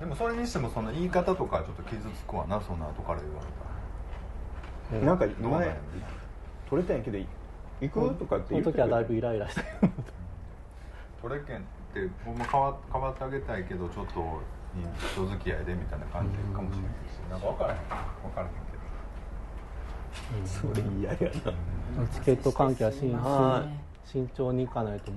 [0.00, 3.40] でもそれにしてもその言い方とかちょっと傷つくわなそんな後から言わ
[4.90, 5.04] れたら。
[5.04, 5.76] なんかどうなんや前
[6.70, 7.18] 取れたんやけど
[7.80, 8.14] 行く？
[8.16, 9.62] とかってその時はだいぶいイライラした
[11.24, 11.60] けどトレケンっ
[11.94, 14.40] て僕も変わ変わってあげたいけどちょっと
[15.12, 17.40] 人付き合いでみたいな感じかもしれないしなん。
[17.40, 18.84] か分からへん分からへんけど。
[20.46, 21.18] それ嫌や
[21.96, 23.66] なチケット関係は慎は
[24.04, 25.10] 慎重にいかないと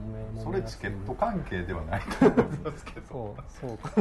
[0.44, 3.92] それチケット関係ではないと思うんですけどそうそうか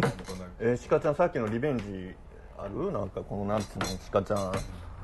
[0.59, 2.15] えー、鹿ちゃんさっきのリベンジ
[2.57, 4.53] あるなんかこの夏の鹿ちゃん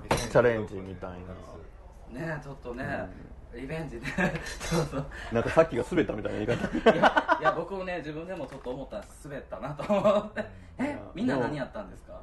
[0.09, 1.11] チャレンジみたい
[2.13, 2.85] なねちょっとね、
[3.55, 4.03] リベンジね
[4.61, 5.07] そうそう。
[5.33, 6.91] なんかさっきが滑ったみたいな言い方。
[6.91, 10.45] いやいや僕もね自分でもちょっと思ったら滑ったなと思って。
[10.79, 12.19] えみんな何やったんですか？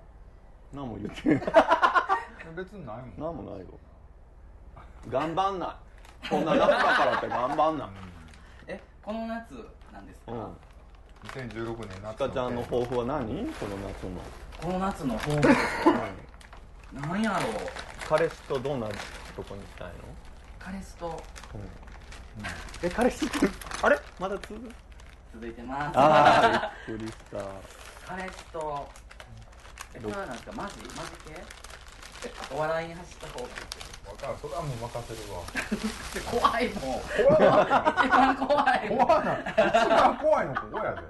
[0.73, 1.41] 何も言ってない。
[2.55, 3.13] 別にないもん。
[3.17, 3.65] 何もないよ。
[5.07, 5.77] 頑張んな
[6.23, 6.29] い。
[6.29, 7.87] こんな夏だからって頑張んない。
[8.67, 9.53] えこの夏
[9.93, 10.57] なんですか、うん。
[11.27, 13.45] 2016年夏鹿ちゃんの抱負は何？
[13.53, 14.21] この夏の。
[14.61, 15.41] この夏の抱負。
[16.93, 17.23] 何？
[17.23, 17.41] やろう。
[18.07, 19.93] 彼氏とどんなとこにしたいの？
[20.71, 21.21] 彼氏と。
[22.83, 23.25] え彼氏？
[23.25, 23.37] っ て
[23.81, 23.99] あれ？
[24.19, 24.69] まだ続く
[25.33, 25.97] 続いてます。
[25.97, 27.37] ああびっくりした。
[28.07, 28.87] 彼氏と。
[29.95, 30.51] えこれはなんですか？
[30.53, 30.75] マジ？
[30.79, 31.43] マジ系？
[32.53, 33.49] お笑いに走った方がいい。
[34.05, 35.41] 分からんそれはもう任せるわ。
[36.41, 37.01] 怖いもん。
[37.39, 39.37] 怖い一番怖い怖いな
[39.79, 41.01] 一番怖いのここやで。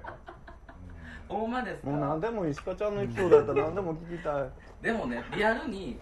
[1.27, 1.89] ほんまですか？
[1.89, 4.49] もう何でも石川ちゃんのエピソードやったら何でも聞きたい。
[4.81, 5.99] でもねリアルに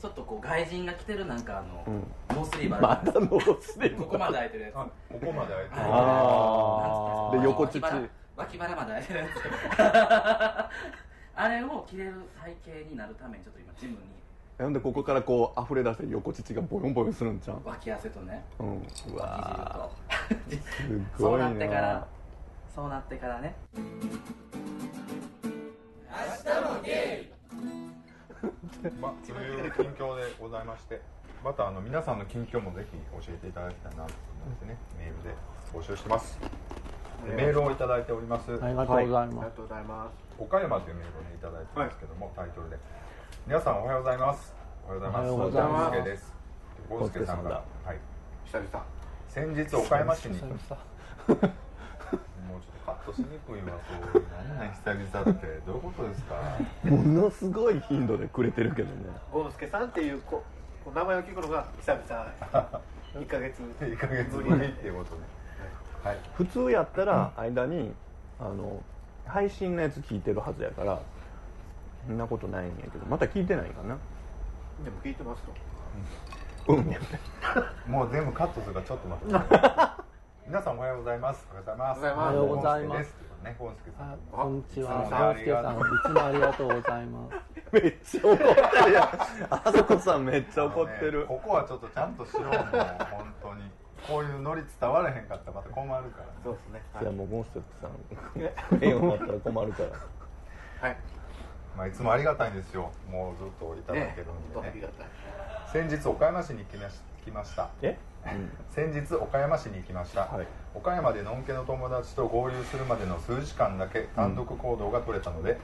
[0.00, 2.06] ちょっとこう外人が着てるなんかあの、うん。
[2.36, 3.62] ノースリーブあまたるじゃないですかノー。
[3.62, 4.74] スでここまで開いてるやつ。
[4.76, 5.82] あここまで開いてる。
[5.82, 6.56] あー。
[6.80, 7.00] なんつっ
[7.32, 9.28] たんで横乳脇腹脇腹まで開いてるやつ。
[11.36, 13.98] あれを着れる体型になるためにちょっと今ジムに。
[14.58, 17.60] ほんでここからこう溢れ出して横乳がボヨンボヨンするんちゃう？
[17.64, 18.44] 脇汗とね。
[18.58, 18.78] うん。
[18.78, 19.90] う脇わ
[20.48, 20.66] 汁と。
[20.96, 22.06] ーすそうごいななってから
[22.74, 23.54] そうなってからね
[29.00, 31.00] まあ、そういう近況でございまして
[31.44, 35.34] またあの皆さんの近況もぜひ教えていただきたいなと思いますねメールで
[35.72, 36.38] 募集してます。
[37.26, 39.84] でメールをいただいております、ありがとうございあります、がとうござい。
[39.84, 42.78] ます岡山というメールをねいただいてますけども、タイトルで。
[43.46, 44.54] 皆さんおはようございます。
[44.86, 45.30] おはようございます。
[45.30, 45.90] おはようございます。
[45.90, 46.32] ゴンスケです。
[46.88, 47.98] ゴンスケさんが、はい、
[48.46, 48.84] 久々。
[49.28, 51.48] 先日岡山市に久々もうちょっと
[52.90, 53.78] カットしにくいわ
[54.12, 54.20] そう。
[54.20, 55.46] いう何なん久々って。
[55.66, 56.34] どういうことですか？
[56.84, 58.94] ものすごい頻度でくれてるけどね。
[59.32, 60.42] ゴンスケさんっていうこ
[60.84, 62.32] こう名前を聞くのが久々。
[63.14, 65.22] 1ヶ月 1ヶ月ぶりっていうことね。
[66.04, 66.18] はい。
[66.34, 67.92] 普通やったら間に
[68.40, 68.82] あの
[69.26, 70.98] 配信のやつ聞いてるはずやから
[72.06, 73.96] そんなことないんやけどまた聞いてないかな。
[74.84, 75.42] でも聞いてます
[76.64, 76.88] とうん。
[76.90, 77.18] やって
[77.90, 79.34] もう全部カットするからちょっと待って
[80.50, 81.46] 皆さんおはようございます。
[81.48, 82.00] おはようございます。
[82.00, 83.14] おはようございます。
[83.44, 84.98] ねゴンスケさんあこんにちは。
[84.98, 85.78] いつもねゴンスケさん。
[85.78, 87.34] いつもありがとうございます。
[87.70, 88.44] めっちゃ怒って
[88.90, 89.08] るやん。
[89.48, 91.24] あそこさんめっちゃ怒ってる。
[91.26, 93.70] ここはちょっとちゃんとしようもう本当に。
[94.08, 96.26] こういうノリ伝わらへんかったらまた困るから。
[96.42, 96.82] そうですね。
[97.00, 97.04] い。
[97.04, 98.84] やもうゴンステップさん。
[98.84, 100.88] 栄養になったら困るから。
[100.88, 100.96] はい。
[101.76, 102.90] まあいつもありがたいんですよ。
[103.08, 104.68] もうずっといただけるんでね。
[104.68, 105.06] ありがたい。
[105.72, 107.68] 先日岡山市に来まし来ました。
[107.82, 108.09] え、うん
[108.74, 110.46] 先日岡山市に行きました、はい。
[110.74, 115.58] 岡山でのんけの友達と合流するまでの数時間だけ単独行動が取れたので、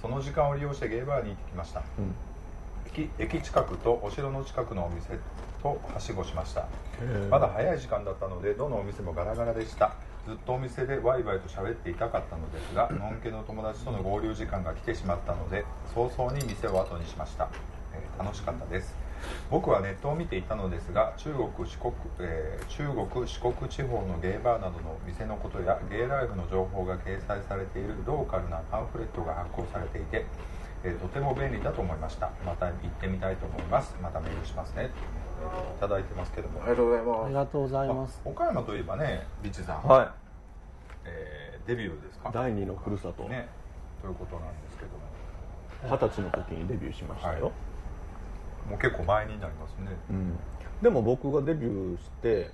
[0.00, 1.82] その時間を利用してゲイバーに行ってきました。
[1.98, 2.14] うん。
[2.86, 5.18] 駅駅近くとお城の近くのお店
[5.62, 6.66] とはしごしました。
[7.00, 9.92] ーまだ早い時間だったのでどのお店もガラガラでした。
[10.28, 17.48] ずっとお店でワイワイと喋っていたかったのですが のんけの友達との合流時間が来てしまったので早々に店を後にしました、
[17.94, 19.07] えー楽しかったです
[19.50, 30.26] 僕はネットを見ていたのですが中国四国、えー中国四国地方のゲイバーなどの店のことやゲイライフの情報が掲載されているローカルなパンフレットが発行されていて、
[30.84, 32.30] えーとても便利だと思いました。
[32.46, 33.96] また行ってみたいと思います。
[34.02, 34.90] またメールしますね、
[35.42, 36.60] えーといただいてますけども。
[36.62, 37.28] ありがとうございあます。
[37.28, 38.22] りがとうございます。
[38.24, 40.14] あ岡山といえばねビッチさん、は
[41.04, 42.28] えーデビューですか？
[42.28, 43.24] い第二のふるさと。
[43.24, 43.48] 二十、ね。
[44.02, 45.98] ということなんですけども。
[45.98, 47.52] 歳の時にデビューしましたよ、はい
[48.68, 49.96] もう結構前になりますね。
[50.10, 50.38] うん、
[50.82, 52.50] でも僕がデビューして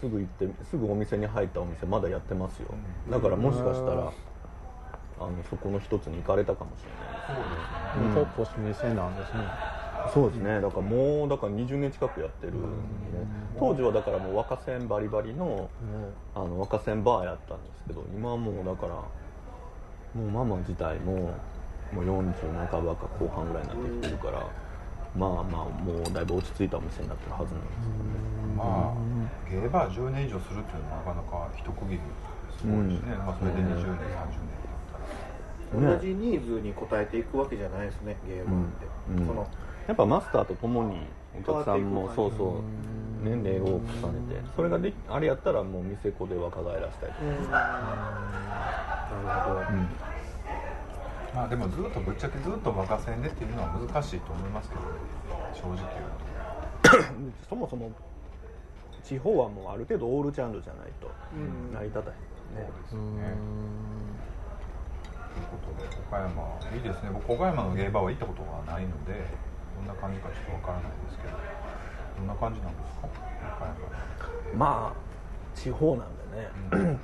[0.00, 2.68] すぐ行ってすぐお店に入ったお店まだやってますよ。
[3.10, 4.12] だからもしかしたら
[5.20, 7.14] あのそこの一つに行かれたかもしれない。
[7.26, 8.24] そうですね。
[8.24, 9.74] トップス店なんですね。
[10.12, 10.60] そうですね。
[10.60, 12.72] だからもうだから20年近くやってるんで、ね、
[13.58, 15.70] 当時はだからもう若線バリバリの
[16.34, 21.32] あの若線バーやったんですけど今はもうだからもうママ自体も
[21.92, 24.46] もう40半ばか後半ぐらいになってきてるから
[25.16, 27.94] まあまあもうだいぶ落ち着いたお店になってるはずなんです
[28.56, 32.00] まあゲーバー10年以上するっていうのはなかなか一区切り
[32.58, 32.88] すごい。
[32.88, 35.80] ですね、まあ、それで20年30年経ったら。
[35.80, 39.18] ね同じニーズに応えていくわけじゃないですねゲームって、うん。
[39.18, 39.26] うん。
[39.26, 39.48] その
[39.86, 40.98] やっぱマスターと共に
[41.38, 42.62] お客さんもそうそう
[43.24, 43.82] 年齢を重ね
[44.34, 47.18] てそれができあれやったらもう店子で若返らせたりと
[47.50, 47.58] か、
[49.10, 50.13] なるほど、うん
[51.34, 54.86] まあでもずっとぶっちゃけずっと若線でっていうのは難しいと思いますけどね
[55.52, 57.90] 正直言う そもそも
[59.02, 62.16] 地方はもうある程度オールジャンルじゃないとうん成り立たへん
[62.54, 63.34] ね、と、ね
[65.34, 67.10] ということで岡山いいですね。
[67.12, 69.26] 僕岡山のゲーバーは行ったことがないので
[69.76, 71.34] どんな感じかちょっとわからないですけど
[72.18, 73.08] どんな感じなんですか？
[73.58, 73.74] 岡山。
[74.56, 76.16] まあ地方なん
[76.70, 76.98] でね、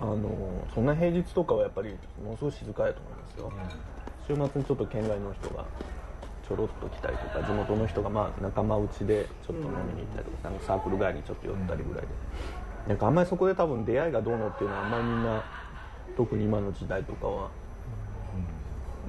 [0.00, 1.90] あのそんな平日とかはやっぱり
[2.22, 3.52] ものすごい静かやと思いますよ、
[4.28, 5.64] 週末にちょっと県外の人が
[6.46, 12.08] ちょろっと来たりとか地元の人がまあ仲間内でちょっと飲みに行ったりとか、なんかサークル外にちょっと寄ったりぐらいで、
[12.88, 15.42] なんかあんまりそこで多分出会いがどうのっていうのはあんまりみんな
[16.16, 17.50] 特に今の時代とかは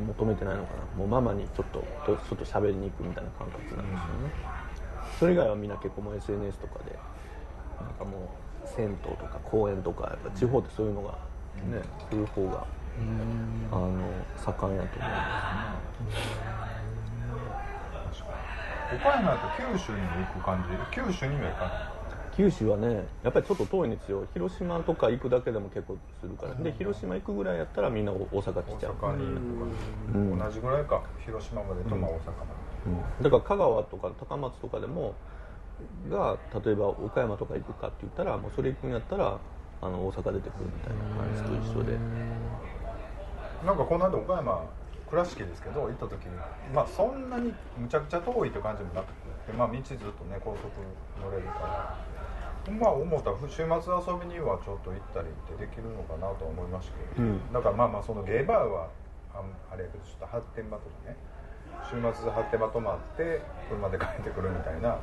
[0.08, 0.84] 求めてないのかな。
[0.98, 4.32] もうママにちょっととちょっと喋りに行くみたいな感覚なんですよね、
[5.20, 6.98] それ以外はみんな結構もう SNS とかで
[7.82, 11.10] なんかもう銭湯とか公園とかやっぱ地方ってそういうのが
[11.72, 11.82] ね、
[12.12, 12.66] そういう方が
[13.72, 13.90] あの
[14.38, 15.82] 盛んやと思いま
[18.96, 20.96] 岡山だと九州にも行く感じ。
[20.96, 21.74] 九州にも行かない。
[21.74, 24.26] す九州はねやっぱりちょっと遠いんですよ。
[24.34, 28.96] 広島とか行くだけでも結構するからで広島行くぐらいやったらみんな大阪来ちゃう。
[29.02, 29.26] 大阪に
[30.14, 30.40] うん。
[30.40, 31.02] 同じぐらいか。
[31.26, 32.46] 広島までとまあ大阪ま
[33.20, 33.24] うん。
[33.24, 35.14] だから香川とか高松とかでも
[36.10, 39.40] が例えば岡山とか行くかって言ったらもうそれ行くんやったら
[39.82, 41.98] あの大阪出てくるみたいな感じと一緒で。
[43.66, 44.66] なんかこの間岡山
[45.10, 46.36] 倉敷ですけど行った時に
[46.74, 50.70] まあそんなにむちゃくちゃ遠いって感じもなくて、まあ、道ずっとね高速
[51.22, 52.18] 乗れるから。
[52.68, 57.54] まあ思ったら週末遊びにはちょっと行ったりってできるのかなとは思いましたけど、うん。
[57.54, 58.90] だからまあまあそのゲイバーは
[59.34, 61.16] あんあれやけどちょっと発展場とかね。
[61.88, 65.00] 週末発展場泊まって車で帰ってくるみたいな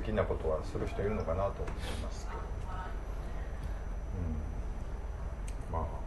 [0.00, 2.38] 的なことはする人いるのかなと思いますけど、
[5.70, 6.06] うん、まあ。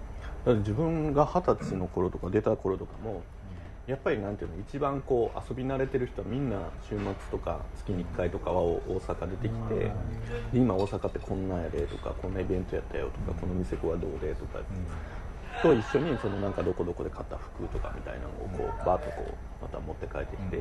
[0.59, 3.21] 自分が二十歳の頃とか出た頃とかも
[3.87, 9.91] やっぱりなんていうの一番こう遊び慣れてる人はみんな週末とか月に1回とかは大阪出てきてで
[10.53, 14.59] 今大阪ってこんなんやでとかこんなイベントやったよとかこの店子はどうでとか
[15.63, 20.57] と一緒にそのなんかどこどこで買った服とかみたいなのをこうバーッとこうまた持って帰ってきて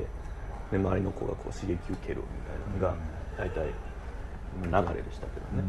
[0.73, 3.71] で周りの子がこう刺激受けるみたいなのが大体流
[4.95, 5.63] れでしたけどね。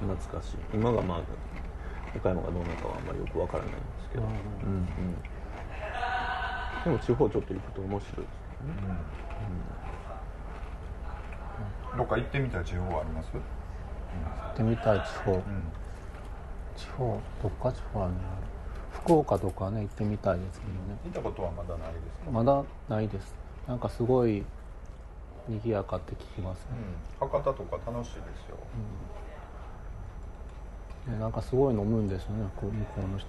[0.00, 0.56] 懐かしい。
[0.72, 1.20] 今がまあ
[2.16, 4.30] 岡山がどうなのかはあんまりよくわからないんですけど、うん。
[4.30, 5.14] うん。
[6.84, 8.74] でも地方ちょっと行くと面白いですよね
[11.96, 13.42] どっか行ってみたい地方はあります、行っ
[14.56, 15.42] てみたい地方、
[16.76, 18.18] 地方どっか地方あるの
[19.04, 20.78] 福岡とかね行ってみたいですけどね。
[21.04, 23.34] 行ったことはまだないですか、まだないです。
[23.68, 24.42] なんかすごい
[25.46, 26.64] 賑やかって聞きますね、
[27.20, 28.56] うん、博多とか楽しいですよ、
[31.12, 33.28] ねなんかすごい飲むんですよねこう向こうの人。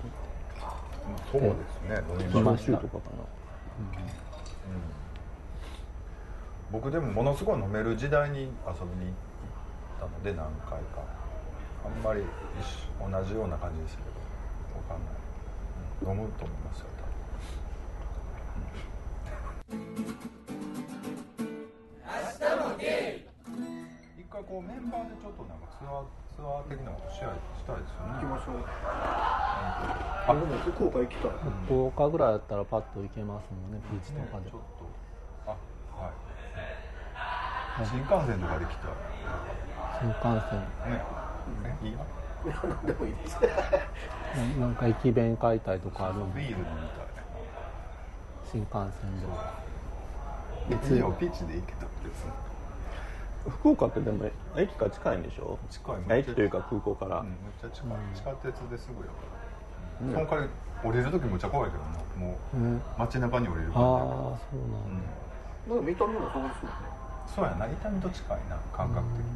[1.30, 2.02] そうですね。
[2.24, 3.26] 飲みましたとかかな。
[6.72, 8.56] 僕でもものすごい飲める時代に遊びに行っ
[10.00, 11.04] たので何回か。
[11.86, 12.24] あんまり
[13.00, 14.10] 同じような感じですけど
[14.80, 15.25] わかんない、うん
[16.06, 16.86] 飲むと思いますよ
[24.18, 28.20] 一回こうメンバーでちょっとなんかツアーツアー的なことしたいしたいですよね。
[28.20, 28.62] 行きましょう。
[28.68, 30.28] あ。
[30.28, 31.32] でも福岡行きたい。
[31.66, 34.46] 福岡ぐらいだったらパッと行けますもんねビーチとかで。
[34.46, 34.86] ねちょっと。
[35.48, 35.56] あ
[35.98, 37.88] はい。
[37.88, 38.92] 新幹線とかで来た。
[40.04, 40.60] 新幹線。
[40.92, 41.02] ね。
[41.64, 42.00] ねいいよ
[42.46, 43.38] 何でもいいです
[44.60, 47.06] ななんか駅弁買いたいとかあるんでビール飲みた
[48.52, 52.32] 新幹線でい別にピッチでいいけど別に
[53.50, 54.26] 福岡ってでも
[54.58, 55.60] 駅から近いんでしょ？
[55.70, 59.12] 近い駅というか空港から、うん、めっちゃ近い、地下鉄ですぐよ、
[60.02, 60.50] うん、その代わり
[60.90, 62.60] 降りる時めっちゃ怖いけどなもう。
[62.60, 66.76] ね街中に降りるああ感じそうなんだ、なんか見た目もそうですよね。
[67.36, 69.30] そうやな痛みと近いな感覚的に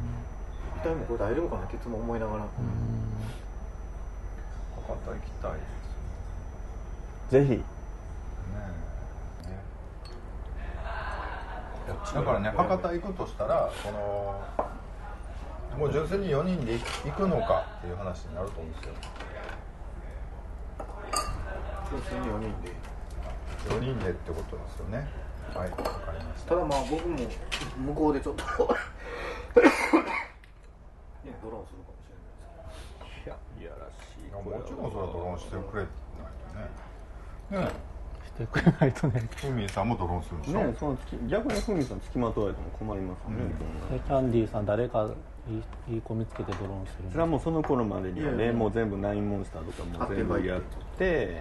[0.80, 2.44] 見た目もこれ大丈夫かなっていつも思いながら。
[2.44, 2.50] 博
[4.88, 5.58] 多行きたいで
[7.28, 7.50] すぜひ。
[7.50, 7.62] ね
[9.44, 9.48] え。
[9.48, 9.58] ね
[12.14, 14.42] だからね博多行くとしたらこの
[15.78, 18.94] もう純粋に4人で行くのかっていう話になると思うんですよ。
[21.90, 22.72] 純粋に4人で。
[23.68, 25.06] 4人でってことですよね。
[25.54, 26.54] はいわかりました。
[26.54, 27.18] ただまあ僕も
[27.76, 28.44] 向こうでちょっと
[31.24, 34.28] ねドローンするかもしれないですいやいやらしい。
[34.28, 35.92] いやもちろんそれはドローンしてくれない
[37.50, 37.64] とね。
[37.64, 37.70] ね
[38.24, 39.28] してくれないとね。
[39.36, 40.98] ふみさんもドローンするでしょ、ねその
[41.28, 43.36] 逆にふみさん付きまとわれても困りますね、
[43.90, 44.00] うん。
[44.00, 45.10] キャンディーさん誰か
[45.48, 48.52] いいいい子見つけてドローンするそれはもうその頃までにはいねやいや。
[48.54, 50.60] もう全部ナインモンスターとかも全部やっ
[50.96, 51.40] て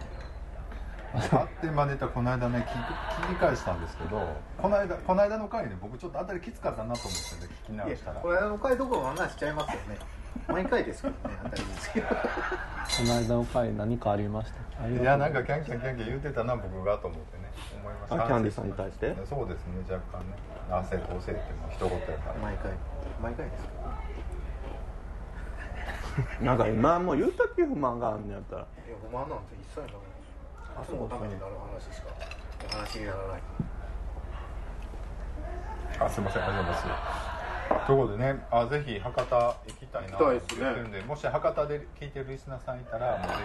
[1.13, 4.21] あってまネタこの間ね聞き聞き返したんですけど
[4.61, 8.19] この間この間の回で僕ちょっと当たりきつかったなと思ってね聞き直したら。
[8.21, 9.97] これの回どころの話しちゃいますよね。
[10.47, 12.07] 毎回ですけどね当たりですけど。
[12.07, 12.15] こ
[13.05, 14.87] の間の回何かありました？
[14.87, 17.43] いやなんかキャンキャンキャンキャン言ってたな僕がと思ってね
[17.81, 18.23] 思いました。
[18.23, 19.15] あキャンディーさんに対して？
[19.25, 20.35] そうですね若干ね。
[20.71, 22.39] 汗とせってもう一言やから。
[22.41, 22.71] 毎回
[23.21, 23.79] 毎回ですけど
[26.45, 28.61] なんか今もう言うたっけ不満があんねやったら。
[28.61, 29.89] いや不満なんて一切ない
[30.77, 32.07] ですいつもためになる話しか。
[32.65, 33.41] お話にならない
[35.99, 37.87] あすいませんありがとうございます。
[37.87, 43.39] ということでねあぜひ博多行きたいな行きたいですね言ってるんでもし博多で聞いてるリスナーさんいたらもうぜひ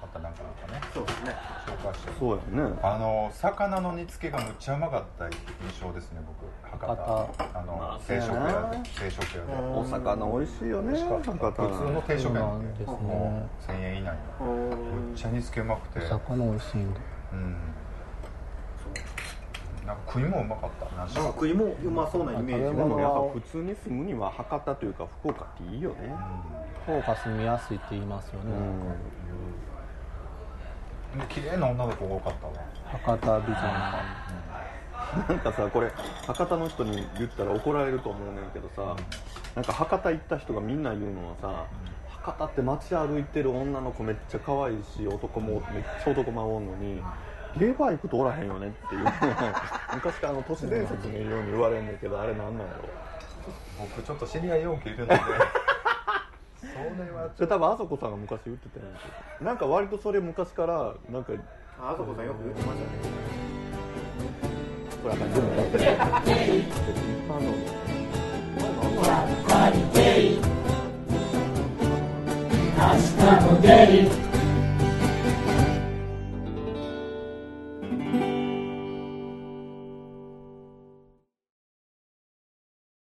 [0.00, 1.36] またなんかなんかねそうですね。
[1.66, 2.12] 紹介して。
[2.18, 2.78] そうやね。
[2.82, 6.96] あの魚の煮付けがむっちゃうまかった印象ですね僕博多。
[6.96, 9.52] 博あの、まあ定食屋で定食屋で。
[9.74, 11.50] お魚美味しいよね博多。
[11.50, 12.86] 普通の定食屋なんですね。
[12.86, 14.46] もう1000円以内の。
[14.46, 16.00] むっちゃ煮付けうまくて。
[16.00, 17.00] お魚美味しいんで
[17.32, 17.56] うん。
[19.86, 20.96] なんか食いもうまかった。
[20.96, 21.14] なんか。
[21.14, 22.76] 食いもうまそうなイメージ。
[22.76, 26.14] でもやっぱ普通に住むには博多というか福岡っていいよね。
[26.84, 28.82] 福岡住みやすいって言いますよね、うん
[31.28, 32.52] 綺麗な女の子が多かったわ。
[32.92, 34.04] 博多美人さ
[35.28, 35.90] なんかさこれ
[36.26, 38.96] 博多の人に言ったら怒られると思うねんけどさ、
[39.54, 41.66] なんか博多行った人がみんな言うのはさ、
[42.22, 47.00] 博多って街歩いてる女の子めっちゃ可愛いし男もめっちゃ男もおんのに
[47.58, 49.04] ゲーバー行くとおらへんよねっていう。
[49.94, 52.84] 昔からあの都市伝説のように言われるんだけどあれなんなんやろ
[53.78, 55.14] 僕ちょっと知り合い4期いるので
[56.60, 61.32] それはそれ多分あそこさんが昔言ってたんやけどなんか割とそれ昔からなんか
[61.80, 62.90] あそこさんよく言ってましたね。
[65.02, 66.22] これあかんでもだってあ
[67.40, 67.86] の
[72.76, 74.25] Hasta poder